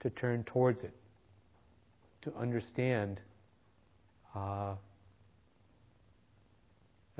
to 0.00 0.08
turn 0.08 0.44
towards 0.44 0.80
it, 0.80 0.94
to 2.22 2.32
understand 2.34 3.20
uh, 4.34 4.76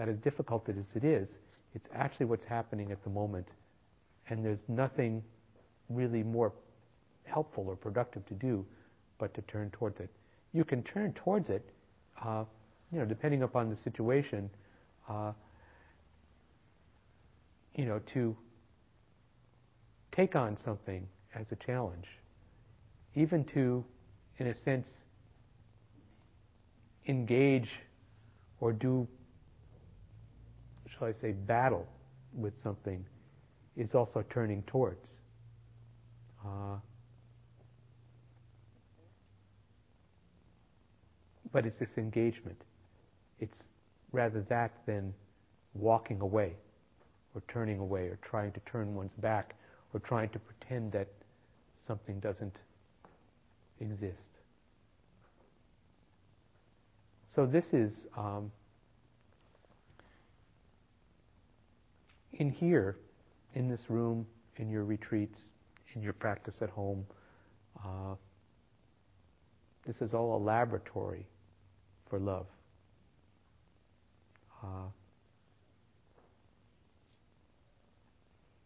that 0.01 0.09
as 0.09 0.17
difficult 0.17 0.67
as 0.71 0.77
it 0.95 1.05
is, 1.05 1.29
it's 1.75 1.87
actually 1.95 2.25
what's 2.25 2.43
happening 2.43 2.91
at 2.91 3.05
the 3.05 3.11
moment, 3.11 3.47
and 4.31 4.43
there's 4.43 4.63
nothing 4.67 5.23
really 5.91 6.23
more 6.23 6.55
helpful 7.25 7.67
or 7.69 7.77
productive 7.77 8.25
to 8.25 8.33
do 8.33 8.65
but 9.19 9.35
to 9.35 9.43
turn 9.43 9.69
towards 9.73 10.01
it. 10.01 10.09
You 10.55 10.65
can 10.65 10.83
turn 10.85 11.13
towards 11.13 11.51
it, 11.51 11.69
uh, 12.25 12.45
you 12.91 12.99
know, 12.99 13.05
depending 13.05 13.43
upon 13.43 13.69
the 13.69 13.77
situation, 13.77 14.49
uh, 15.07 15.33
you 17.75 17.85
know, 17.85 18.01
to 18.15 18.35
take 20.13 20.35
on 20.35 20.57
something 20.57 21.07
as 21.35 21.53
a 21.53 21.57
challenge, 21.57 22.07
even 23.15 23.45
to, 23.45 23.85
in 24.39 24.47
a 24.47 24.55
sense, 24.55 24.89
engage 27.07 27.69
or 28.61 28.73
do 28.73 29.07
shall 31.01 31.09
I 31.09 31.13
say, 31.13 31.33
battle 31.33 31.87
with 32.35 32.53
something 32.63 33.05
is 33.77 33.95
also 33.95 34.23
turning 34.29 34.63
towards. 34.65 35.11
Uh, 36.45 36.77
but 41.53 41.65
it's 41.65 41.79
this 41.79 41.97
engagement. 41.97 42.61
It's 43.41 43.63
rather 44.13 44.43
that 44.51 44.73
than 44.87 45.15
walking 45.75 46.21
away 46.21 46.53
or 47.35 47.43
turning 47.49 47.79
away 47.79 48.03
or 48.03 48.19
trying 48.23 48.53
to 48.53 48.61
turn 48.61 48.95
one's 48.95 49.15
back 49.15 49.55
or 49.95 50.01
trying 50.01 50.29
to 50.31 50.39
pretend 50.39 50.93
that 50.93 51.09
something 51.87 52.21
doesn't 52.21 52.57
exist. 53.81 54.19
So 57.35 57.47
this 57.47 57.73
is 57.73 58.07
um, 58.19 58.51
in 62.33 62.51
here, 62.51 62.97
in 63.55 63.69
this 63.69 63.85
room, 63.89 64.27
in 64.57 64.69
your 64.71 64.85
retreats, 64.85 65.39
in 65.95 66.03
your 66.03 66.13
practice 66.13 66.63
at 66.63 66.71
home. 66.71 67.05
Uh, 67.85 68.15
this 69.87 70.01
is 70.01 70.15
all 70.15 70.37
a 70.37 70.43
laboratory 70.43 71.27
for 72.09 72.19
love. 72.19 72.47
Uh, 74.63 74.89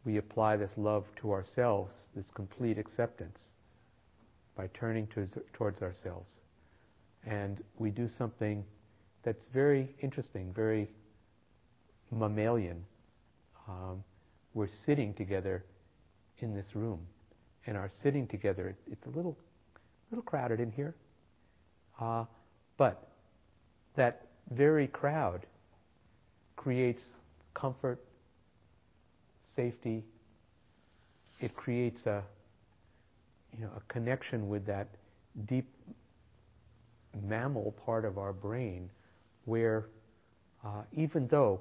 we 0.05 0.17
apply 0.17 0.57
this 0.57 0.73
love 0.77 1.05
to 1.21 1.33
ourselves, 1.33 1.95
this 2.15 2.27
complete 2.35 2.79
acceptance, 2.79 3.41
by 4.57 4.69
turning 4.75 5.07
to, 5.09 5.27
towards 5.53 5.83
ourselves. 5.83 6.31
And 7.27 7.63
we 7.79 7.91
do 7.91 8.09
something 8.19 8.65
that's 9.23 9.47
very 9.53 9.95
interesting, 10.03 10.53
very 10.53 10.91
mammalian. 12.11 12.85
Um, 13.69 14.05
we're 14.53 14.69
sitting 14.69 15.15
together 15.15 15.65
in 16.39 16.55
this 16.55 16.75
room, 16.75 17.01
and 17.67 17.77
our 17.77 17.91
sitting 18.03 18.27
together, 18.27 18.77
it's 18.91 19.07
a 19.07 19.11
little, 19.11 19.37
little 20.11 20.23
crowded 20.23 20.61
in 20.61 20.71
here, 20.71 20.95
uh, 22.01 22.25
but 22.77 23.09
that 23.97 24.27
very 24.51 24.87
crowd 24.87 25.47
creates 26.57 27.03
comfort, 27.55 28.01
safety. 29.55 30.03
It 31.41 31.55
creates 31.57 32.07
a, 32.07 32.23
you 33.57 33.65
know, 33.65 33.71
a 33.77 33.93
connection 33.93 34.49
with 34.49 34.67
that 34.67 34.89
deep 35.47 35.69
mammal 37.23 37.75
part 37.85 38.05
of 38.05 38.19
our 38.19 38.33
brain 38.33 38.91
where 39.45 39.87
uh, 40.65 40.83
even 40.93 41.29
though 41.29 41.61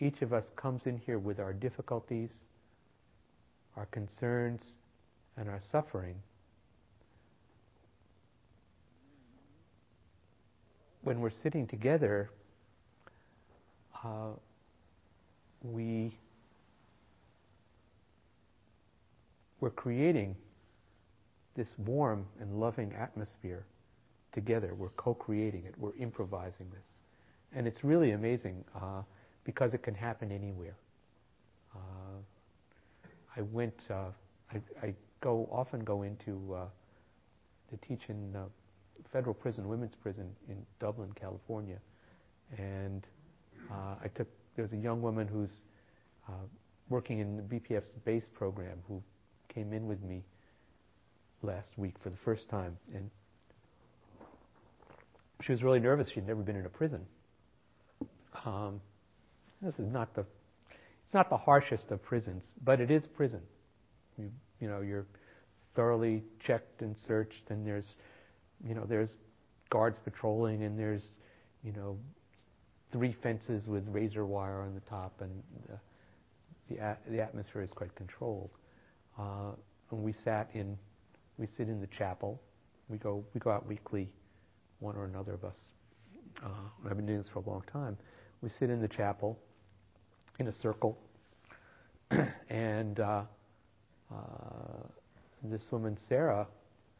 each 0.00 0.22
of 0.22 0.32
us 0.32 0.44
comes 0.56 0.86
in 0.86 0.98
here 0.98 1.18
with 1.18 1.40
our 1.40 1.52
difficulties, 1.52 2.30
our 3.76 3.86
concerns, 3.86 4.62
and 5.36 5.48
our 5.48 5.60
suffering, 5.70 6.16
when 11.06 11.20
we're 11.20 11.30
sitting 11.30 11.68
together, 11.68 12.30
uh, 14.02 14.30
we 15.62 16.12
we're 19.60 19.70
creating 19.70 20.34
this 21.54 21.68
warm 21.78 22.26
and 22.40 22.58
loving 22.58 22.92
atmosphere 22.94 23.64
together. 24.32 24.74
We're 24.74 24.88
co-creating 24.90 25.64
it. 25.64 25.74
We're 25.78 25.96
improvising 25.96 26.66
this, 26.70 26.86
and 27.54 27.68
it's 27.68 27.84
really 27.84 28.10
amazing 28.10 28.64
uh, 28.74 29.02
because 29.46 29.72
it 29.74 29.82
can 29.82 29.94
happen 29.94 30.32
anywhere. 30.32 30.76
Uh, 31.74 31.78
I 33.36 33.42
went. 33.42 33.80
Uh, 33.88 34.08
I, 34.52 34.86
I, 34.86 34.94
go 35.22 35.48
often 35.50 35.80
go 35.80 36.02
into 36.02 36.54
uh, 36.54 36.66
to 37.70 37.76
teach 37.88 38.02
in 38.08 38.36
uh, 38.36 38.40
federal 39.10 39.34
prison, 39.34 39.66
women's 39.66 39.94
prison 39.94 40.30
in 40.48 40.56
Dublin, 40.78 41.10
California, 41.18 41.78
and 42.58 43.06
uh, 43.70 43.94
I 44.02 44.08
took. 44.14 44.26
There's 44.56 44.72
a 44.72 44.76
young 44.76 45.00
woman 45.00 45.28
who's 45.28 45.50
working 46.88 47.18
in 47.20 47.36
the 47.36 47.42
BPF's 47.42 47.90
base 48.04 48.28
program 48.32 48.78
who 48.88 49.02
came 49.48 49.72
in 49.72 49.86
with 49.86 50.02
me 50.02 50.22
last 51.42 51.76
week 51.76 51.94
for 52.02 52.10
the 52.10 52.16
first 52.24 52.48
time, 52.48 52.76
and 52.94 53.10
she 55.42 55.52
was 55.52 55.62
really 55.62 55.80
nervous. 55.80 56.08
She'd 56.08 56.26
never 56.26 56.42
been 56.42 56.56
in 56.56 56.66
a 56.66 56.70
prison. 56.70 57.04
Um, 58.44 58.80
this 59.62 59.78
is 59.78 59.90
not 59.90 60.14
the 60.14 60.24
it's 61.06 61.14
not 61.14 61.30
the 61.30 61.36
harshest 61.36 61.92
of 61.92 62.02
prisons, 62.02 62.44
but 62.64 62.80
it 62.80 62.90
is 62.90 63.06
prison. 63.06 63.40
You, 64.18 64.30
you 64.60 64.68
know, 64.68 64.80
you're 64.80 65.06
thoroughly 65.76 66.24
checked 66.44 66.82
and 66.82 66.96
searched, 67.06 67.50
and 67.50 67.64
there's 67.64 67.96
you 68.66 68.74
know 68.74 68.84
there's 68.88 69.10
guards 69.70 69.98
patrolling, 70.02 70.64
and 70.64 70.78
there's 70.78 71.04
you 71.62 71.72
know 71.72 71.96
three 72.90 73.14
fences 73.22 73.66
with 73.68 73.86
razor 73.88 74.26
wire 74.26 74.62
on 74.62 74.74
the 74.74 74.80
top, 74.80 75.20
and 75.20 75.30
the 75.68 75.78
the, 76.68 76.96
the 77.08 77.20
atmosphere 77.20 77.62
is 77.62 77.70
quite 77.70 77.94
controlled. 77.94 78.50
Uh, 79.18 79.52
and 79.92 80.02
we 80.02 80.12
sat 80.12 80.50
in 80.54 80.76
we 81.38 81.46
sit 81.46 81.68
in 81.68 81.80
the 81.80 81.86
chapel. 81.86 82.40
We 82.88 82.98
go 82.98 83.24
we 83.32 83.40
go 83.40 83.50
out 83.50 83.66
weekly 83.66 84.10
one 84.80 84.96
or 84.96 85.04
another 85.04 85.34
of 85.34 85.44
us. 85.44 85.56
Uh, 86.44 86.48
I've 86.84 86.96
been 86.96 87.06
doing 87.06 87.18
this 87.18 87.28
for 87.32 87.38
a 87.38 87.48
long 87.48 87.62
time. 87.72 87.96
We 88.42 88.50
sit 88.50 88.70
in 88.70 88.80
the 88.80 88.88
chapel 88.88 89.38
in 90.38 90.48
a 90.48 90.52
circle, 90.52 90.98
and 92.50 93.00
uh, 93.00 93.22
uh, 94.12 94.16
this 95.42 95.62
woman, 95.70 95.96
Sarah, 96.08 96.46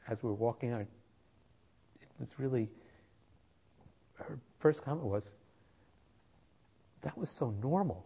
as 0.09 0.23
we 0.23 0.29
were 0.29 0.35
walking 0.35 0.73
out, 0.73 0.81
it 0.81 2.09
was 2.19 2.29
really, 2.39 2.69
her 4.15 4.39
first 4.61 4.83
comment 4.85 5.07
was, 5.07 5.29
that 7.03 7.17
was 7.17 7.31
so 7.39 7.55
normal. 7.63 8.05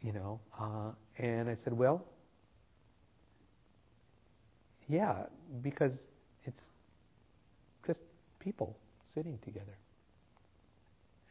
You 0.00 0.12
know, 0.12 0.40
uh, 0.58 0.90
and 1.18 1.48
I 1.48 1.54
said, 1.54 1.72
well, 1.72 2.04
yeah, 4.88 5.24
because 5.62 5.92
it's 6.44 6.62
just 7.86 8.00
people 8.40 8.76
sitting 9.14 9.38
together. 9.44 9.76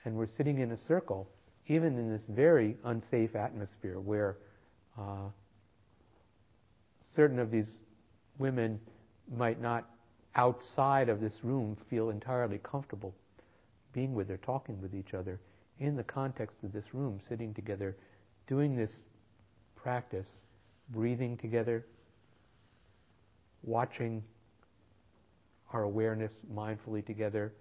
And 0.03 0.15
we're 0.15 0.27
sitting 0.27 0.59
in 0.59 0.71
a 0.71 0.77
circle, 0.77 1.29
even 1.71 1.97
in 1.97 2.11
this 2.11 2.25
very 2.27 2.75
unsafe 2.83 3.33
atmosphere 3.33 3.97
where 3.97 4.35
uh, 4.99 5.29
certain 7.15 7.39
of 7.39 7.49
these 7.49 7.77
women 8.39 8.77
might 9.33 9.61
not, 9.61 9.89
outside 10.35 11.07
of 11.07 11.21
this 11.21 11.31
room, 11.43 11.77
feel 11.89 12.09
entirely 12.09 12.59
comfortable 12.61 13.15
being 13.93 14.13
with 14.13 14.29
or 14.29 14.35
talking 14.37 14.81
with 14.81 14.93
each 14.93 15.13
other. 15.13 15.39
In 15.79 15.95
the 15.95 16.03
context 16.03 16.57
of 16.63 16.73
this 16.73 16.83
room, 16.93 17.21
sitting 17.29 17.53
together, 17.53 17.95
doing 18.47 18.75
this 18.75 18.91
practice, 19.77 20.27
breathing 20.89 21.37
together, 21.37 21.85
watching 23.63 24.21
our 25.71 25.83
awareness 25.83 26.33
mindfully 26.53 27.05
together. 27.05 27.53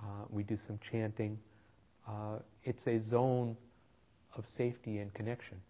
Uh, 0.00 0.24
we 0.30 0.42
do 0.42 0.56
some 0.66 0.78
chanting. 0.90 1.38
Uh, 2.06 2.38
it's 2.64 2.86
a 2.86 3.00
zone 3.10 3.56
of 4.36 4.44
safety 4.56 4.98
and 4.98 5.12
connection. 5.14 5.60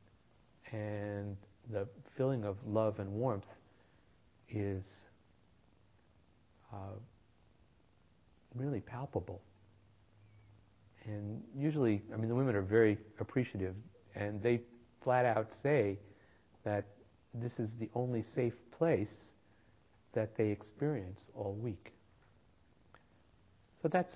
And 0.73 1.37
the 1.71 1.87
feeling 2.17 2.45
of 2.45 2.57
love 2.67 2.99
and 2.99 3.11
warmth 3.13 3.49
is 4.49 4.85
uh, 6.73 6.97
really 8.55 8.81
palpable. 8.81 9.41
And 11.05 11.43
usually, 11.57 12.03
I 12.13 12.17
mean, 12.17 12.29
the 12.29 12.35
women 12.35 12.57
are 12.57 12.63
very 12.63 12.99
appreciative, 13.21 13.75
and 14.15 14.43
they 14.43 14.61
flat 15.03 15.25
out 15.25 15.49
say 15.63 15.99
that 16.65 16.85
this 17.33 17.53
is 17.59 17.69
the 17.79 17.89
only 17.95 18.25
safe 18.35 18.55
place 18.77 19.15
that 20.15 20.37
they 20.37 20.49
experience 20.49 21.21
all 21.35 21.55
week. 21.55 21.93
So 23.83 23.89
that's, 23.89 24.15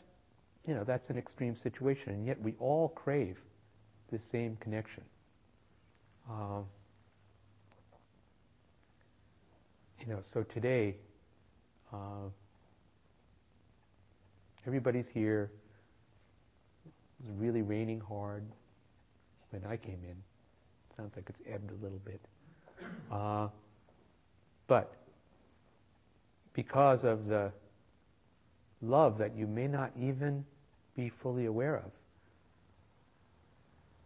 you 0.66 0.74
know, 0.74 0.84
that's 0.84 1.08
an 1.10 1.16
extreme 1.16 1.56
situation, 1.56 2.12
and 2.12 2.26
yet 2.26 2.40
we 2.40 2.54
all 2.58 2.88
crave 2.88 3.38
the 4.10 4.18
same 4.30 4.56
connection. 4.60 5.02
Um, 6.28 6.64
you 10.00 10.06
know, 10.06 10.20
so 10.32 10.42
today, 10.42 10.96
uh, 11.92 12.28
everybody's 14.66 15.08
here. 15.08 15.50
It 16.86 17.30
was 17.30 17.36
really 17.38 17.62
raining 17.62 18.00
hard 18.00 18.44
when 19.50 19.64
I 19.64 19.76
came 19.76 19.98
in. 20.04 20.16
Sounds 20.96 21.12
like 21.16 21.28
it's 21.28 21.40
ebbed 21.52 21.70
a 21.70 21.82
little 21.82 22.00
bit. 22.04 22.20
Uh, 23.10 23.48
but 24.66 24.94
because 26.52 27.04
of 27.04 27.26
the 27.26 27.52
love 28.82 29.18
that 29.18 29.36
you 29.36 29.46
may 29.46 29.66
not 29.66 29.90
even 30.00 30.44
be 31.00 31.12
fully 31.22 31.46
aware 31.46 31.76
of. 31.76 31.90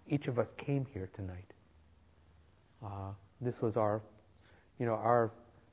each 0.08 0.26
of 0.28 0.38
us 0.38 0.48
came 0.58 0.86
here 0.92 1.08
tonight. 1.16 1.52
Uh, 2.84 3.12
this 3.40 3.60
was 3.60 3.76
our, 3.76 4.02
you 4.78 4.86
know, 4.86 4.92
our 4.94 5.30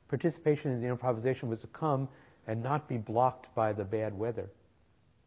participation 0.07 0.71
in 0.71 0.81
the 0.81 0.87
improvisation 0.87 1.49
was 1.49 1.59
to 1.59 1.67
come 1.67 2.07
and 2.47 2.63
not 2.63 2.87
be 2.87 2.97
blocked 2.97 3.53
by 3.55 3.73
the 3.73 3.83
bad 3.83 4.17
weather, 4.17 4.49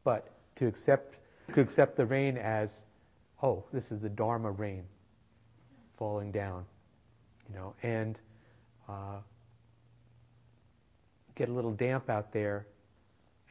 but 0.04 0.30
to 0.56 0.66
accept 0.66 1.16
to 1.54 1.60
accept 1.60 1.96
the 1.98 2.06
rain 2.06 2.38
as, 2.38 2.70
oh, 3.42 3.62
this 3.72 3.90
is 3.90 4.00
the 4.00 4.08
Dharma 4.08 4.50
rain 4.50 4.84
falling 5.98 6.32
down, 6.32 6.64
you 7.48 7.54
know, 7.54 7.74
and 7.82 8.18
uh, 8.88 9.18
get 11.36 11.50
a 11.50 11.52
little 11.52 11.72
damp 11.72 12.08
out 12.08 12.32
there, 12.32 12.66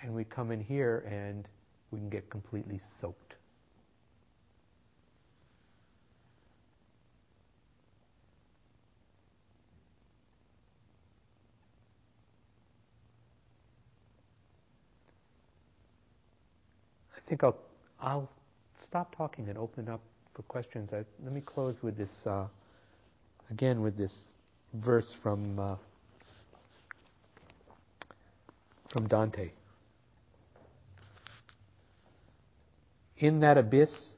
and 0.01 0.11
we 0.13 0.23
come 0.23 0.51
in 0.51 0.59
here 0.59 1.07
and 1.07 1.47
we 1.93 1.99
can 1.99 2.09
get 2.09 2.27
completely 2.31 2.79
soaked. 2.99 3.35
I 17.15 17.29
think 17.29 17.43
I'll 17.43 17.55
I'll 18.01 18.29
stop 18.81 19.15
talking 19.15 19.47
and 19.49 19.57
open 19.57 19.87
up 19.87 20.01
for 20.33 20.41
questions. 20.43 20.89
I, 20.91 21.05
let 21.23 21.31
me 21.31 21.41
close 21.41 21.75
with 21.83 21.95
this 21.95 22.25
uh, 22.25 22.47
again 23.51 23.81
with 23.81 23.95
this 23.95 24.15
verse 24.73 25.13
from 25.21 25.59
uh, 25.59 25.75
from 28.89 29.07
Dante. 29.07 29.51
In 33.17 33.39
that 33.39 33.57
abyss, 33.57 34.17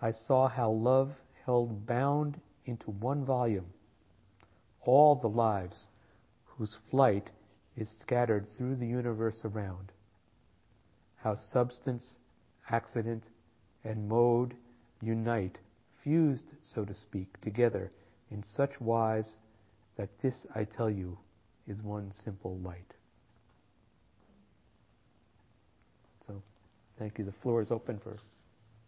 I 0.00 0.12
saw 0.12 0.48
how 0.48 0.70
love 0.70 1.12
held 1.44 1.86
bound 1.86 2.40
into 2.64 2.90
one 2.90 3.24
volume 3.24 3.72
all 4.82 5.14
the 5.14 5.28
lives 5.28 5.88
whose 6.44 6.78
flight 6.90 7.30
is 7.76 7.90
scattered 8.00 8.46
through 8.56 8.76
the 8.76 8.86
universe 8.86 9.42
around. 9.44 9.92
How 11.16 11.36
substance 11.36 12.18
accident, 12.70 13.28
and 13.84 14.08
mode 14.08 14.54
unite, 15.00 15.58
fused, 16.02 16.54
so 16.62 16.84
to 16.84 16.94
speak, 16.94 17.40
together 17.40 17.90
in 18.30 18.42
such 18.42 18.80
wise 18.80 19.38
that 19.96 20.08
this, 20.22 20.46
I 20.54 20.64
tell 20.64 20.90
you, 20.90 21.18
is 21.66 21.80
one 21.82 22.12
simple 22.12 22.58
light. 22.58 22.94
So, 26.26 26.42
thank 27.00 27.18
you. 27.18 27.24
The 27.24 27.32
floor 27.42 27.62
is 27.62 27.70
open 27.70 27.98
for 27.98 28.16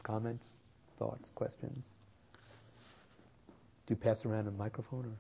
comments, 0.05 0.47
thoughts, 0.99 1.31
questions. 1.35 1.89
Do 3.87 3.95
you 3.95 3.97
pass 3.97 4.25
around 4.25 4.47
a 4.47 4.53
microphone 4.53 5.07
or? 5.07 5.17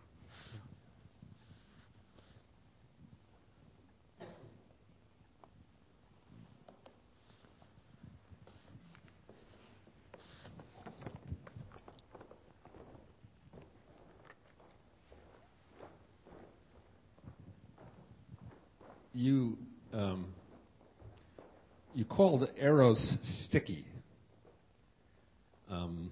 you 19.15 19.57
um, 19.93 20.27
you 21.95 22.05
called 22.05 22.49
eros 22.59 23.42
sticky, 23.53 23.85
um, 25.71 26.11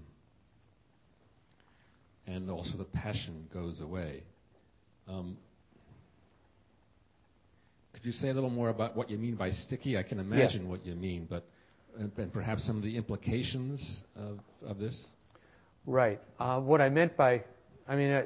and 2.26 2.50
also 2.50 2.76
the 2.76 2.84
passion 2.84 3.48
goes 3.50 3.80
away. 3.80 4.22
Um, 5.08 5.38
could 7.94 8.04
you 8.04 8.12
say 8.12 8.28
a 8.28 8.34
little 8.34 8.50
more 8.50 8.68
about 8.68 8.94
what 8.94 9.08
you 9.08 9.16
mean 9.16 9.36
by 9.36 9.52
sticky? 9.52 9.96
I 9.96 10.02
can 10.02 10.18
imagine 10.18 10.68
what 10.68 10.84
you 10.84 10.94
mean, 10.94 11.26
but 11.30 11.46
and, 11.98 12.12
and, 12.18 12.30
perhaps 12.30 12.66
some 12.66 12.76
of 12.76 12.82
the 12.82 12.94
implications 12.94 14.02
of, 14.14 14.40
of 14.66 14.78
this. 14.78 15.06
Right. 15.86 16.20
Uh, 16.38 16.60
what 16.60 16.82
I 16.82 16.90
meant 16.90 17.16
by, 17.16 17.42
I 17.88 17.96
mean, 17.96 18.12
I, 18.12 18.24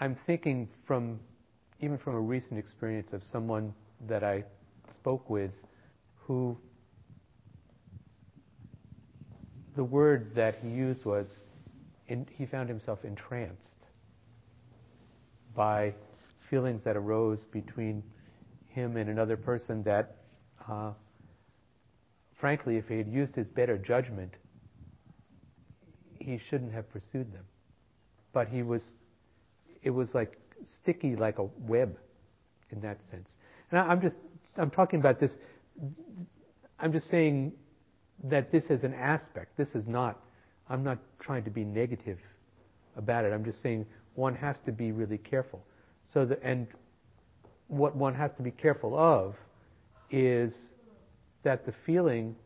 I'm 0.00 0.16
thinking 0.26 0.68
from 0.84 1.20
even 1.80 1.98
from 1.98 2.16
a 2.16 2.20
recent 2.20 2.58
experience 2.58 3.12
of 3.12 3.22
someone 3.30 3.72
that 4.08 4.24
I 4.24 4.42
spoke 4.92 5.30
with 5.30 5.52
who 6.26 6.58
the 9.76 9.84
word 9.84 10.34
that 10.34 10.56
he 10.62 10.68
used 10.68 11.04
was 11.04 11.28
in, 12.08 12.26
he 12.36 12.46
found 12.46 12.68
himself 12.68 13.04
entranced 13.04 13.76
by 15.54 15.94
feelings 16.50 16.84
that 16.84 16.96
arose 16.96 17.44
between 17.46 18.02
him 18.68 18.96
and 18.96 19.08
another 19.08 19.36
person 19.36 19.82
that, 19.84 20.16
uh, 20.68 20.92
frankly, 22.38 22.76
if 22.76 22.88
he 22.88 22.96
had 22.96 23.08
used 23.08 23.34
his 23.34 23.48
better 23.48 23.78
judgment, 23.78 24.34
he 26.18 26.38
shouldn't 26.50 26.72
have 26.72 26.88
pursued 26.90 27.32
them. 27.32 27.44
But 28.32 28.48
he 28.48 28.62
was, 28.62 28.84
it 29.82 29.90
was 29.90 30.14
like 30.14 30.38
sticky 30.80 31.16
like 31.16 31.38
a 31.38 31.44
web 31.60 31.96
in 32.70 32.80
that 32.80 32.98
sense. 33.10 33.30
And 33.70 33.80
I, 33.80 33.92
am 33.92 34.00
just, 34.00 34.16
I'm 34.56 34.70
talking 34.70 35.00
about 35.00 35.20
this, 35.20 35.32
I'm 36.78 36.92
just 36.92 37.08
saying 37.08 37.52
that 38.22 38.52
this 38.52 38.64
is 38.64 38.84
an 38.84 38.94
aspect. 38.94 39.56
This 39.56 39.74
is 39.74 39.86
not, 39.86 40.20
I'm 40.68 40.84
not 40.84 40.98
trying 41.18 41.44
to 41.44 41.50
be 41.50 41.64
negative 41.64 42.18
about 42.96 43.24
it. 43.24 43.32
I'm 43.32 43.44
just 43.44 43.60
saying 43.60 43.86
one 44.14 44.34
has 44.36 44.58
to 44.60 44.72
be 44.72 44.92
really 44.92 45.18
careful. 45.18 45.62
So 46.08 46.24
the, 46.24 46.42
and 46.42 46.66
what 47.68 47.96
one 47.96 48.14
has 48.14 48.30
to 48.36 48.42
be 48.42 48.50
careful 48.52 48.96
of 48.96 49.34
is 50.10 50.54
that 51.42 51.66
the 51.66 51.74
feeling 51.84 52.36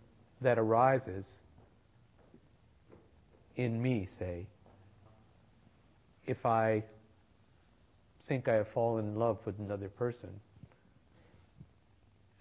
that 0.40 0.58
arises 0.58 1.26
in 3.56 3.80
me, 3.80 4.08
say, 4.18 4.46
if 6.26 6.46
I 6.46 6.84
think 8.28 8.46
I 8.46 8.54
have 8.54 8.68
fallen 8.68 9.06
in 9.08 9.16
love 9.16 9.38
with 9.46 9.58
another 9.58 9.88
person. 9.88 10.28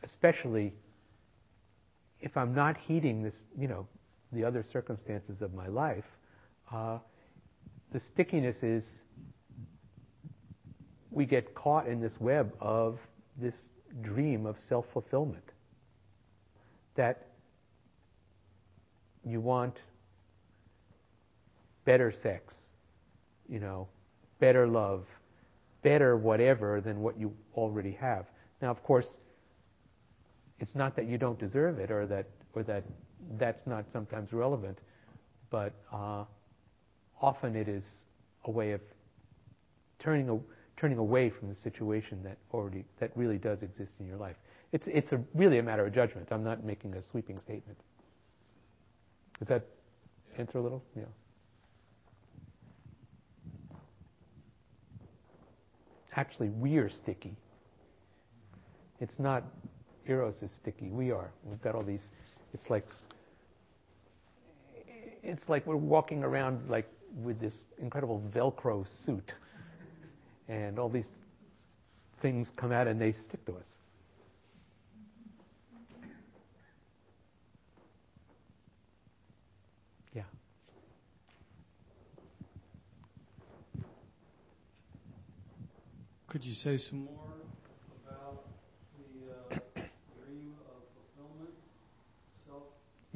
Especially 0.03 0.73
if 2.21 2.35
I'm 2.35 2.53
not 2.53 2.77
heeding 2.77 3.23
this, 3.23 3.35
you 3.57 3.67
know, 3.67 3.87
the 4.31 4.43
other 4.43 4.63
circumstances 4.63 5.41
of 5.41 5.53
my 5.53 5.67
life, 5.67 6.03
uh, 6.71 6.99
the 7.91 7.99
stickiness 7.99 8.63
is 8.63 8.83
we 11.11 11.25
get 11.25 11.53
caught 11.55 11.87
in 11.87 12.01
this 12.01 12.19
web 12.19 12.53
of 12.59 12.99
this 13.39 13.55
dream 14.01 14.45
of 14.45 14.59
self 14.59 14.85
fulfillment. 14.91 15.43
That 16.95 17.27
you 19.25 19.39
want 19.39 19.77
better 21.85 22.11
sex, 22.11 22.53
you 23.47 23.59
know, 23.59 23.87
better 24.39 24.67
love, 24.67 25.05
better 25.83 26.17
whatever 26.17 26.81
than 26.81 27.01
what 27.01 27.19
you 27.19 27.33
already 27.55 27.91
have. 27.93 28.25
Now, 28.61 28.71
of 28.71 28.83
course, 28.83 29.17
it's 30.59 30.75
not 30.75 30.95
that 30.95 31.07
you 31.07 31.17
don't 31.17 31.39
deserve 31.39 31.79
it 31.79 31.91
or 31.91 32.05
that 32.07 32.25
or 32.53 32.63
that 32.63 32.83
that's 33.37 33.61
not 33.65 33.85
sometimes 33.91 34.33
relevant, 34.33 34.77
but 35.49 35.73
uh, 35.93 36.23
often 37.21 37.55
it 37.55 37.67
is 37.67 37.83
a 38.45 38.51
way 38.51 38.71
of 38.71 38.81
turning 39.99 40.29
a, 40.29 40.39
turning 40.79 40.97
away 40.97 41.29
from 41.29 41.49
the 41.49 41.55
situation 41.55 42.21
that 42.23 42.37
already 42.53 42.85
that 42.99 43.11
really 43.15 43.37
does 43.37 43.61
exist 43.63 43.93
in 43.99 44.07
your 44.07 44.17
life. 44.17 44.35
It's 44.71 44.87
it's 44.87 45.11
a, 45.11 45.21
really 45.33 45.59
a 45.59 45.63
matter 45.63 45.85
of 45.85 45.93
judgment. 45.93 46.27
I'm 46.31 46.43
not 46.43 46.63
making 46.63 46.95
a 46.95 47.03
sweeping 47.03 47.39
statement. 47.39 47.77
Does 49.39 49.47
that 49.49 49.65
answer 50.37 50.57
a 50.57 50.61
little? 50.61 50.83
Yeah. 50.95 51.03
Actually, 56.15 56.49
we 56.49 56.77
are 56.77 56.89
sticky. 56.89 57.35
It's 58.99 59.19
not 59.19 59.43
Eros 60.07 60.41
is 60.41 60.51
sticky. 60.61 60.89
We 60.89 61.11
are. 61.11 61.31
We've 61.43 61.61
got 61.61 61.75
all 61.75 61.83
these. 61.83 62.01
It's 62.53 62.69
like 62.69 62.87
it's 65.23 65.43
like 65.49 65.67
we're 65.67 65.75
walking 65.75 66.23
around 66.23 66.69
like 66.69 66.87
with 67.21 67.39
this 67.39 67.53
incredible 67.79 68.21
Velcro 68.33 68.85
suit, 69.05 69.33
and 70.47 70.79
all 70.79 70.89
these 70.89 71.07
things 72.21 72.49
come 72.55 72.71
out 72.71 72.87
and 72.87 72.99
they 72.99 73.13
stick 73.27 73.45
to 73.45 73.53
us. 73.53 73.67
Yeah. 80.13 80.23
Could 86.27 86.43
you 86.43 86.53
say 86.53 86.77
some 86.77 87.05
more 87.05 87.36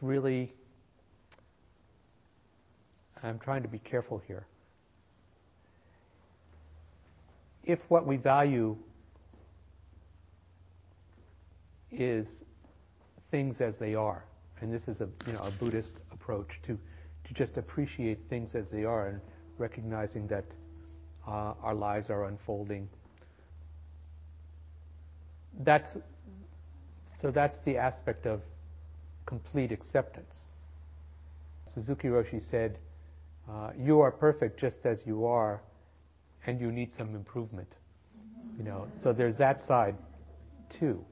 really, 0.00 0.52
I'm 3.22 3.38
trying 3.38 3.62
to 3.62 3.68
be 3.68 3.78
careful 3.78 4.20
here. 4.26 4.46
If 7.64 7.78
what 7.88 8.06
we 8.06 8.16
value 8.16 8.76
is 11.90 12.44
things 13.30 13.60
as 13.60 13.76
they 13.76 13.94
are, 13.94 14.24
and 14.60 14.72
this 14.72 14.88
is 14.88 15.00
a 15.00 15.08
you 15.26 15.32
know 15.32 15.40
a 15.40 15.50
Buddhist 15.50 15.92
approach 16.12 16.48
to 16.66 16.78
to 17.26 17.34
just 17.34 17.56
appreciate 17.56 18.18
things 18.30 18.54
as 18.54 18.70
they 18.70 18.84
are 18.84 19.08
and 19.08 19.20
recognizing 19.58 20.26
that 20.28 20.44
uh, 21.26 21.54
our 21.62 21.74
lives 21.74 22.10
are 22.10 22.24
unfolding. 22.24 22.88
That's 25.60 25.90
so 27.20 27.30
that's 27.30 27.58
the 27.64 27.76
aspect 27.76 28.26
of 28.26 28.40
complete 29.28 29.70
acceptance. 29.72 30.34
Suzuki 31.74 32.08
Roshi 32.08 32.42
said, 32.42 32.78
uh, 33.46 33.72
"You 33.78 34.00
are 34.00 34.10
perfect 34.10 34.58
just 34.58 34.86
as 34.86 35.06
you 35.06 35.26
are, 35.26 35.60
and 36.46 36.58
you 36.58 36.72
need 36.72 36.90
some 36.92 37.14
improvement." 37.14 37.68
You 38.56 38.64
know, 38.64 38.86
so 39.02 39.12
there's 39.12 39.36
that 39.36 39.60
side 39.60 39.96
too. 40.70 41.04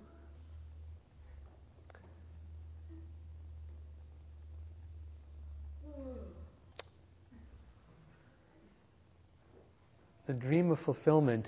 The 10.26 10.32
dream 10.32 10.70
of 10.70 10.80
fulfillment. 10.80 11.46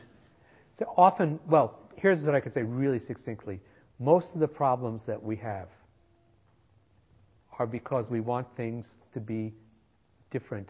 So 0.79 0.85
often, 0.99 1.41
well, 1.49 1.79
here's 1.97 2.25
what 2.25 2.35
I 2.35 2.41
could 2.41 2.53
say 2.53 2.63
really 2.63 2.99
succinctly. 2.99 3.59
Most 3.99 4.35
of 4.35 4.41
the 4.41 4.47
problems 4.47 5.07
that 5.07 5.21
we 5.21 5.35
have 5.37 5.69
are 7.59 7.67
because 7.67 8.07
we 8.09 8.21
want 8.21 8.47
things 8.57 8.89
to 9.13 9.21
be 9.21 9.53
different 10.31 10.69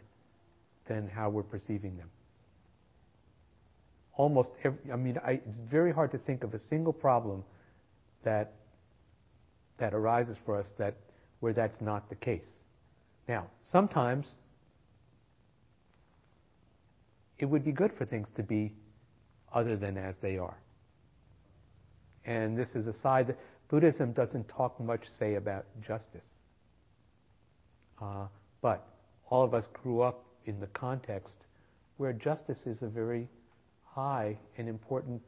than 0.89 1.09
how 1.09 1.29
we're 1.29 1.43
perceiving 1.43 1.97
them. 1.97 2.11
Almost 4.17 4.51
every, 4.65 4.79
I 4.93 4.97
mean, 4.97 5.19
I, 5.25 5.33
it's 5.33 5.71
very 5.71 5.93
hard 5.93 6.11
to 6.13 6.19
think 6.19 6.43
of 6.43 6.55
a 6.55 6.59
single 6.59 6.93
problem 6.93 7.45
that 8.25 8.55
that 9.79 9.95
arises 9.95 10.37
for 10.45 10.57
us 10.57 10.67
that 10.79 10.97
where 11.41 11.53
that's 11.53 11.81
not 11.81 12.09
the 12.09 12.17
case. 12.17 12.49
Now, 13.29 13.47
sometimes 13.63 14.29
it 17.39 17.45
would 17.45 17.65
be 17.65 17.73
good 17.73 17.93
for 17.97 18.05
things 18.05 18.29
to 18.37 18.43
be 18.43 18.73
other 19.55 19.77
than 19.77 19.97
as 19.97 20.17
they 20.21 20.37
are. 20.37 20.59
And 22.25 22.59
this 22.59 22.71
is 22.75 22.87
a 22.87 22.93
side 23.01 23.29
that 23.29 23.39
Buddhism 23.69 24.13
doesn't 24.13 24.49
talk 24.49 24.81
much, 24.81 25.03
say, 25.19 25.37
about 25.37 25.65
justice. 25.87 26.25
Uh, 28.01 28.27
but 28.63 28.87
all 29.31 29.43
of 29.45 29.55
us 29.55 29.65
grew 29.83 30.03
up 30.03 30.25
in 30.47 30.61
the 30.61 30.67
context 30.69 31.37
where 31.97 32.13
justice 32.13 32.59
is 32.65 32.79
a 32.83 32.87
very 32.87 33.29
high 33.85 34.39
and 34.57 34.69
important 34.69 35.21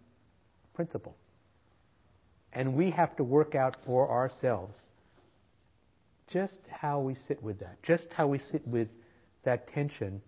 principle. 0.74 1.16
And 2.52 2.74
we 2.74 2.90
have 2.90 3.16
to 3.16 3.24
work 3.24 3.54
out 3.54 3.76
for 3.84 4.10
ourselves 4.10 4.76
just 6.32 6.54
how 6.68 7.00
we 7.00 7.16
sit 7.26 7.42
with 7.42 7.58
that, 7.60 7.82
just 7.82 8.06
how 8.12 8.28
we 8.28 8.38
sit 8.38 8.66
with 8.66 8.88
that 9.44 9.72
tension 9.72 10.20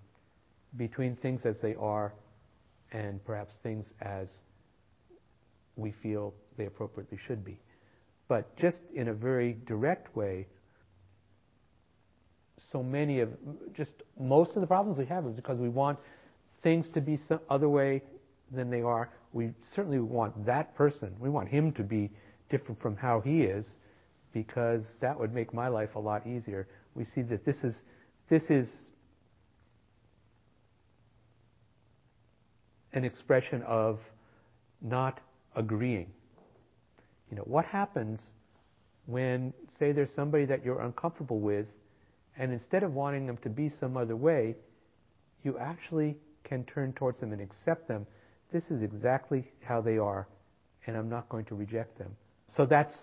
between 0.77 1.17
things 1.17 1.43
as 1.45 1.57
they 1.61 1.75
are 1.77 2.13
and 2.93 3.25
perhaps 3.25 3.55
things 3.63 3.87
as 4.01 4.29
we 5.77 5.93
feel 6.03 6.35
they 6.57 6.67
appropriately 6.67 7.19
should 7.27 7.45
be. 7.45 7.59
But 8.29 8.57
just 8.57 8.81
in 8.95 9.09
a 9.09 9.15
very 9.15 9.57
direct 9.67 10.15
way, 10.17 10.47
so 12.71 12.83
many 12.83 13.21
of, 13.21 13.31
just 13.75 13.95
most 14.19 14.55
of 14.55 14.61
the 14.61 14.67
problems 14.67 14.99
we 14.99 15.07
have 15.07 15.27
is 15.27 15.33
because 15.35 15.59
we 15.59 15.69
want 15.69 15.99
things 16.63 16.89
to 16.95 17.01
be 17.01 17.19
some 17.29 17.41
other 17.51 17.69
way 17.69 18.03
than 18.51 18.71
they 18.71 18.83
are. 18.83 19.11
We 19.33 19.51
certainly 19.75 19.99
want 19.99 20.47
that 20.47 20.75
person, 20.77 21.15
we 21.19 21.31
want 21.31 21.49
him 21.49 21.73
to 21.73 21.83
be 21.83 22.11
different 22.51 22.81
from 22.81 22.97
how 22.97 23.21
he 23.21 23.43
is 23.43 23.67
because 24.33 24.83
that 25.01 25.19
would 25.19 25.35
make 25.35 25.53
my 25.53 25.69
life 25.69 25.95
a 25.95 25.99
lot 25.99 26.27
easier. 26.27 26.69
We 26.95 27.05
see 27.05 27.23
that 27.23 27.45
this 27.45 27.57
is, 27.65 27.75
this 28.29 28.45
is 28.45 28.69
an 32.93 33.05
expression 33.05 33.63
of 33.63 33.99
not 34.81 35.21
agreeing. 35.57 36.11
You 37.31 37.37
know, 37.37 37.45
what 37.45 37.65
happens 37.65 38.21
when, 39.07 39.53
say, 39.79 39.93
there's 39.93 40.13
somebody 40.15 40.45
that 40.47 40.65
you're 40.65 40.81
uncomfortable 40.81 41.41
with 41.41 41.67
and 42.39 42.53
instead 42.53 42.83
of 42.83 42.95
wanting 42.95 43.27
them 43.27 43.37
to 43.39 43.49
be 43.49 43.71
some 43.81 43.97
other 43.97 44.17
way, 44.17 44.57
you 45.43 45.59
actually 45.59 46.17
can 46.45 46.65
turn 46.65 46.93
towards 46.93 47.21
them 47.21 47.33
and 47.33 47.41
accept 47.41 47.89
them. 47.89 48.07
This 48.53 48.71
is 48.71 48.83
exactly 48.83 49.51
how 49.63 49.81
they 49.81 49.99
are, 49.99 50.29
and 50.87 50.97
I'm 50.97 51.09
not 51.09 51.29
going 51.29 51.45
to 51.47 51.55
reject 51.55 51.99
them. 51.99 52.15
So 52.49 52.67
that's 52.67 52.95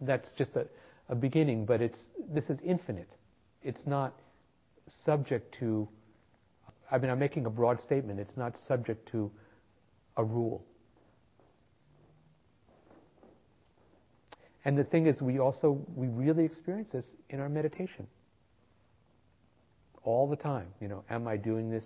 that's 0.00 0.32
just 0.32 0.56
a, 0.56 0.66
a 1.08 1.14
beginning, 1.14 1.64
but 1.64 1.80
it's 1.80 1.98
this 2.32 2.50
is 2.50 2.58
infinite. 2.64 3.14
It's 3.62 3.86
not 3.86 4.14
subject 5.04 5.56
to 5.60 5.88
I 6.90 6.98
mean 6.98 7.10
I'm 7.10 7.18
making 7.18 7.46
a 7.46 7.50
broad 7.50 7.80
statement, 7.80 8.20
it's 8.20 8.36
not 8.36 8.56
subject 8.68 9.08
to 9.12 9.30
a 10.16 10.24
rule. 10.24 10.64
And 14.64 14.78
the 14.78 14.84
thing 14.84 15.06
is, 15.06 15.20
we 15.20 15.38
also, 15.38 15.84
we 15.94 16.06
really 16.08 16.44
experience 16.44 16.90
this 16.92 17.04
in 17.30 17.40
our 17.40 17.48
meditation. 17.48 18.06
All 20.04 20.28
the 20.28 20.36
time. 20.36 20.68
You 20.80 20.88
know, 20.88 21.04
am 21.10 21.26
I 21.26 21.36
doing 21.36 21.70
this 21.70 21.84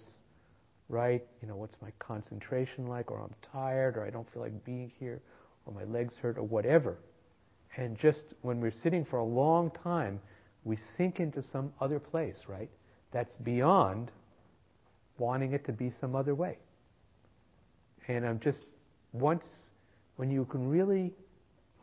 right? 0.89 1.23
You 1.43 1.49
know, 1.49 1.57
what's 1.57 1.77
my 1.83 1.91
concentration 1.99 2.87
like? 2.87 3.11
Or 3.11 3.21
I'm 3.21 3.35
tired, 3.53 3.97
or 3.97 4.05
I 4.07 4.11
don't 4.11 4.31
feel 4.33 4.43
like 4.43 4.65
being 4.65 4.93
here, 4.99 5.21
or 5.65 5.73
my 5.73 5.85
legs 5.85 6.17
hurt, 6.17 6.39
or 6.39 6.43
whatever. 6.43 6.99
And 7.77 7.99
just 7.99 8.23
when 8.43 8.61
we're 8.61 8.71
sitting 8.71 9.05
for 9.05 9.19
a 9.19 9.25
long 9.25 9.71
time, 9.83 10.21
we 10.65 10.77
sink 10.97 11.21
into 11.21 11.43
some 11.43 11.73
other 11.81 11.99
place, 11.99 12.43
right? 12.49 12.71
That's 13.12 13.35
beyond 13.37 14.11
wanting 15.19 15.53
it 15.53 15.65
to 15.67 15.73
be 15.73 15.91
some 15.91 16.15
other 16.15 16.35
way. 16.35 16.59
And 18.09 18.27
I'm 18.27 18.41
just, 18.41 18.65
once, 19.12 19.45
when 20.17 20.31
you 20.31 20.45
can 20.45 20.69
really 20.69 21.12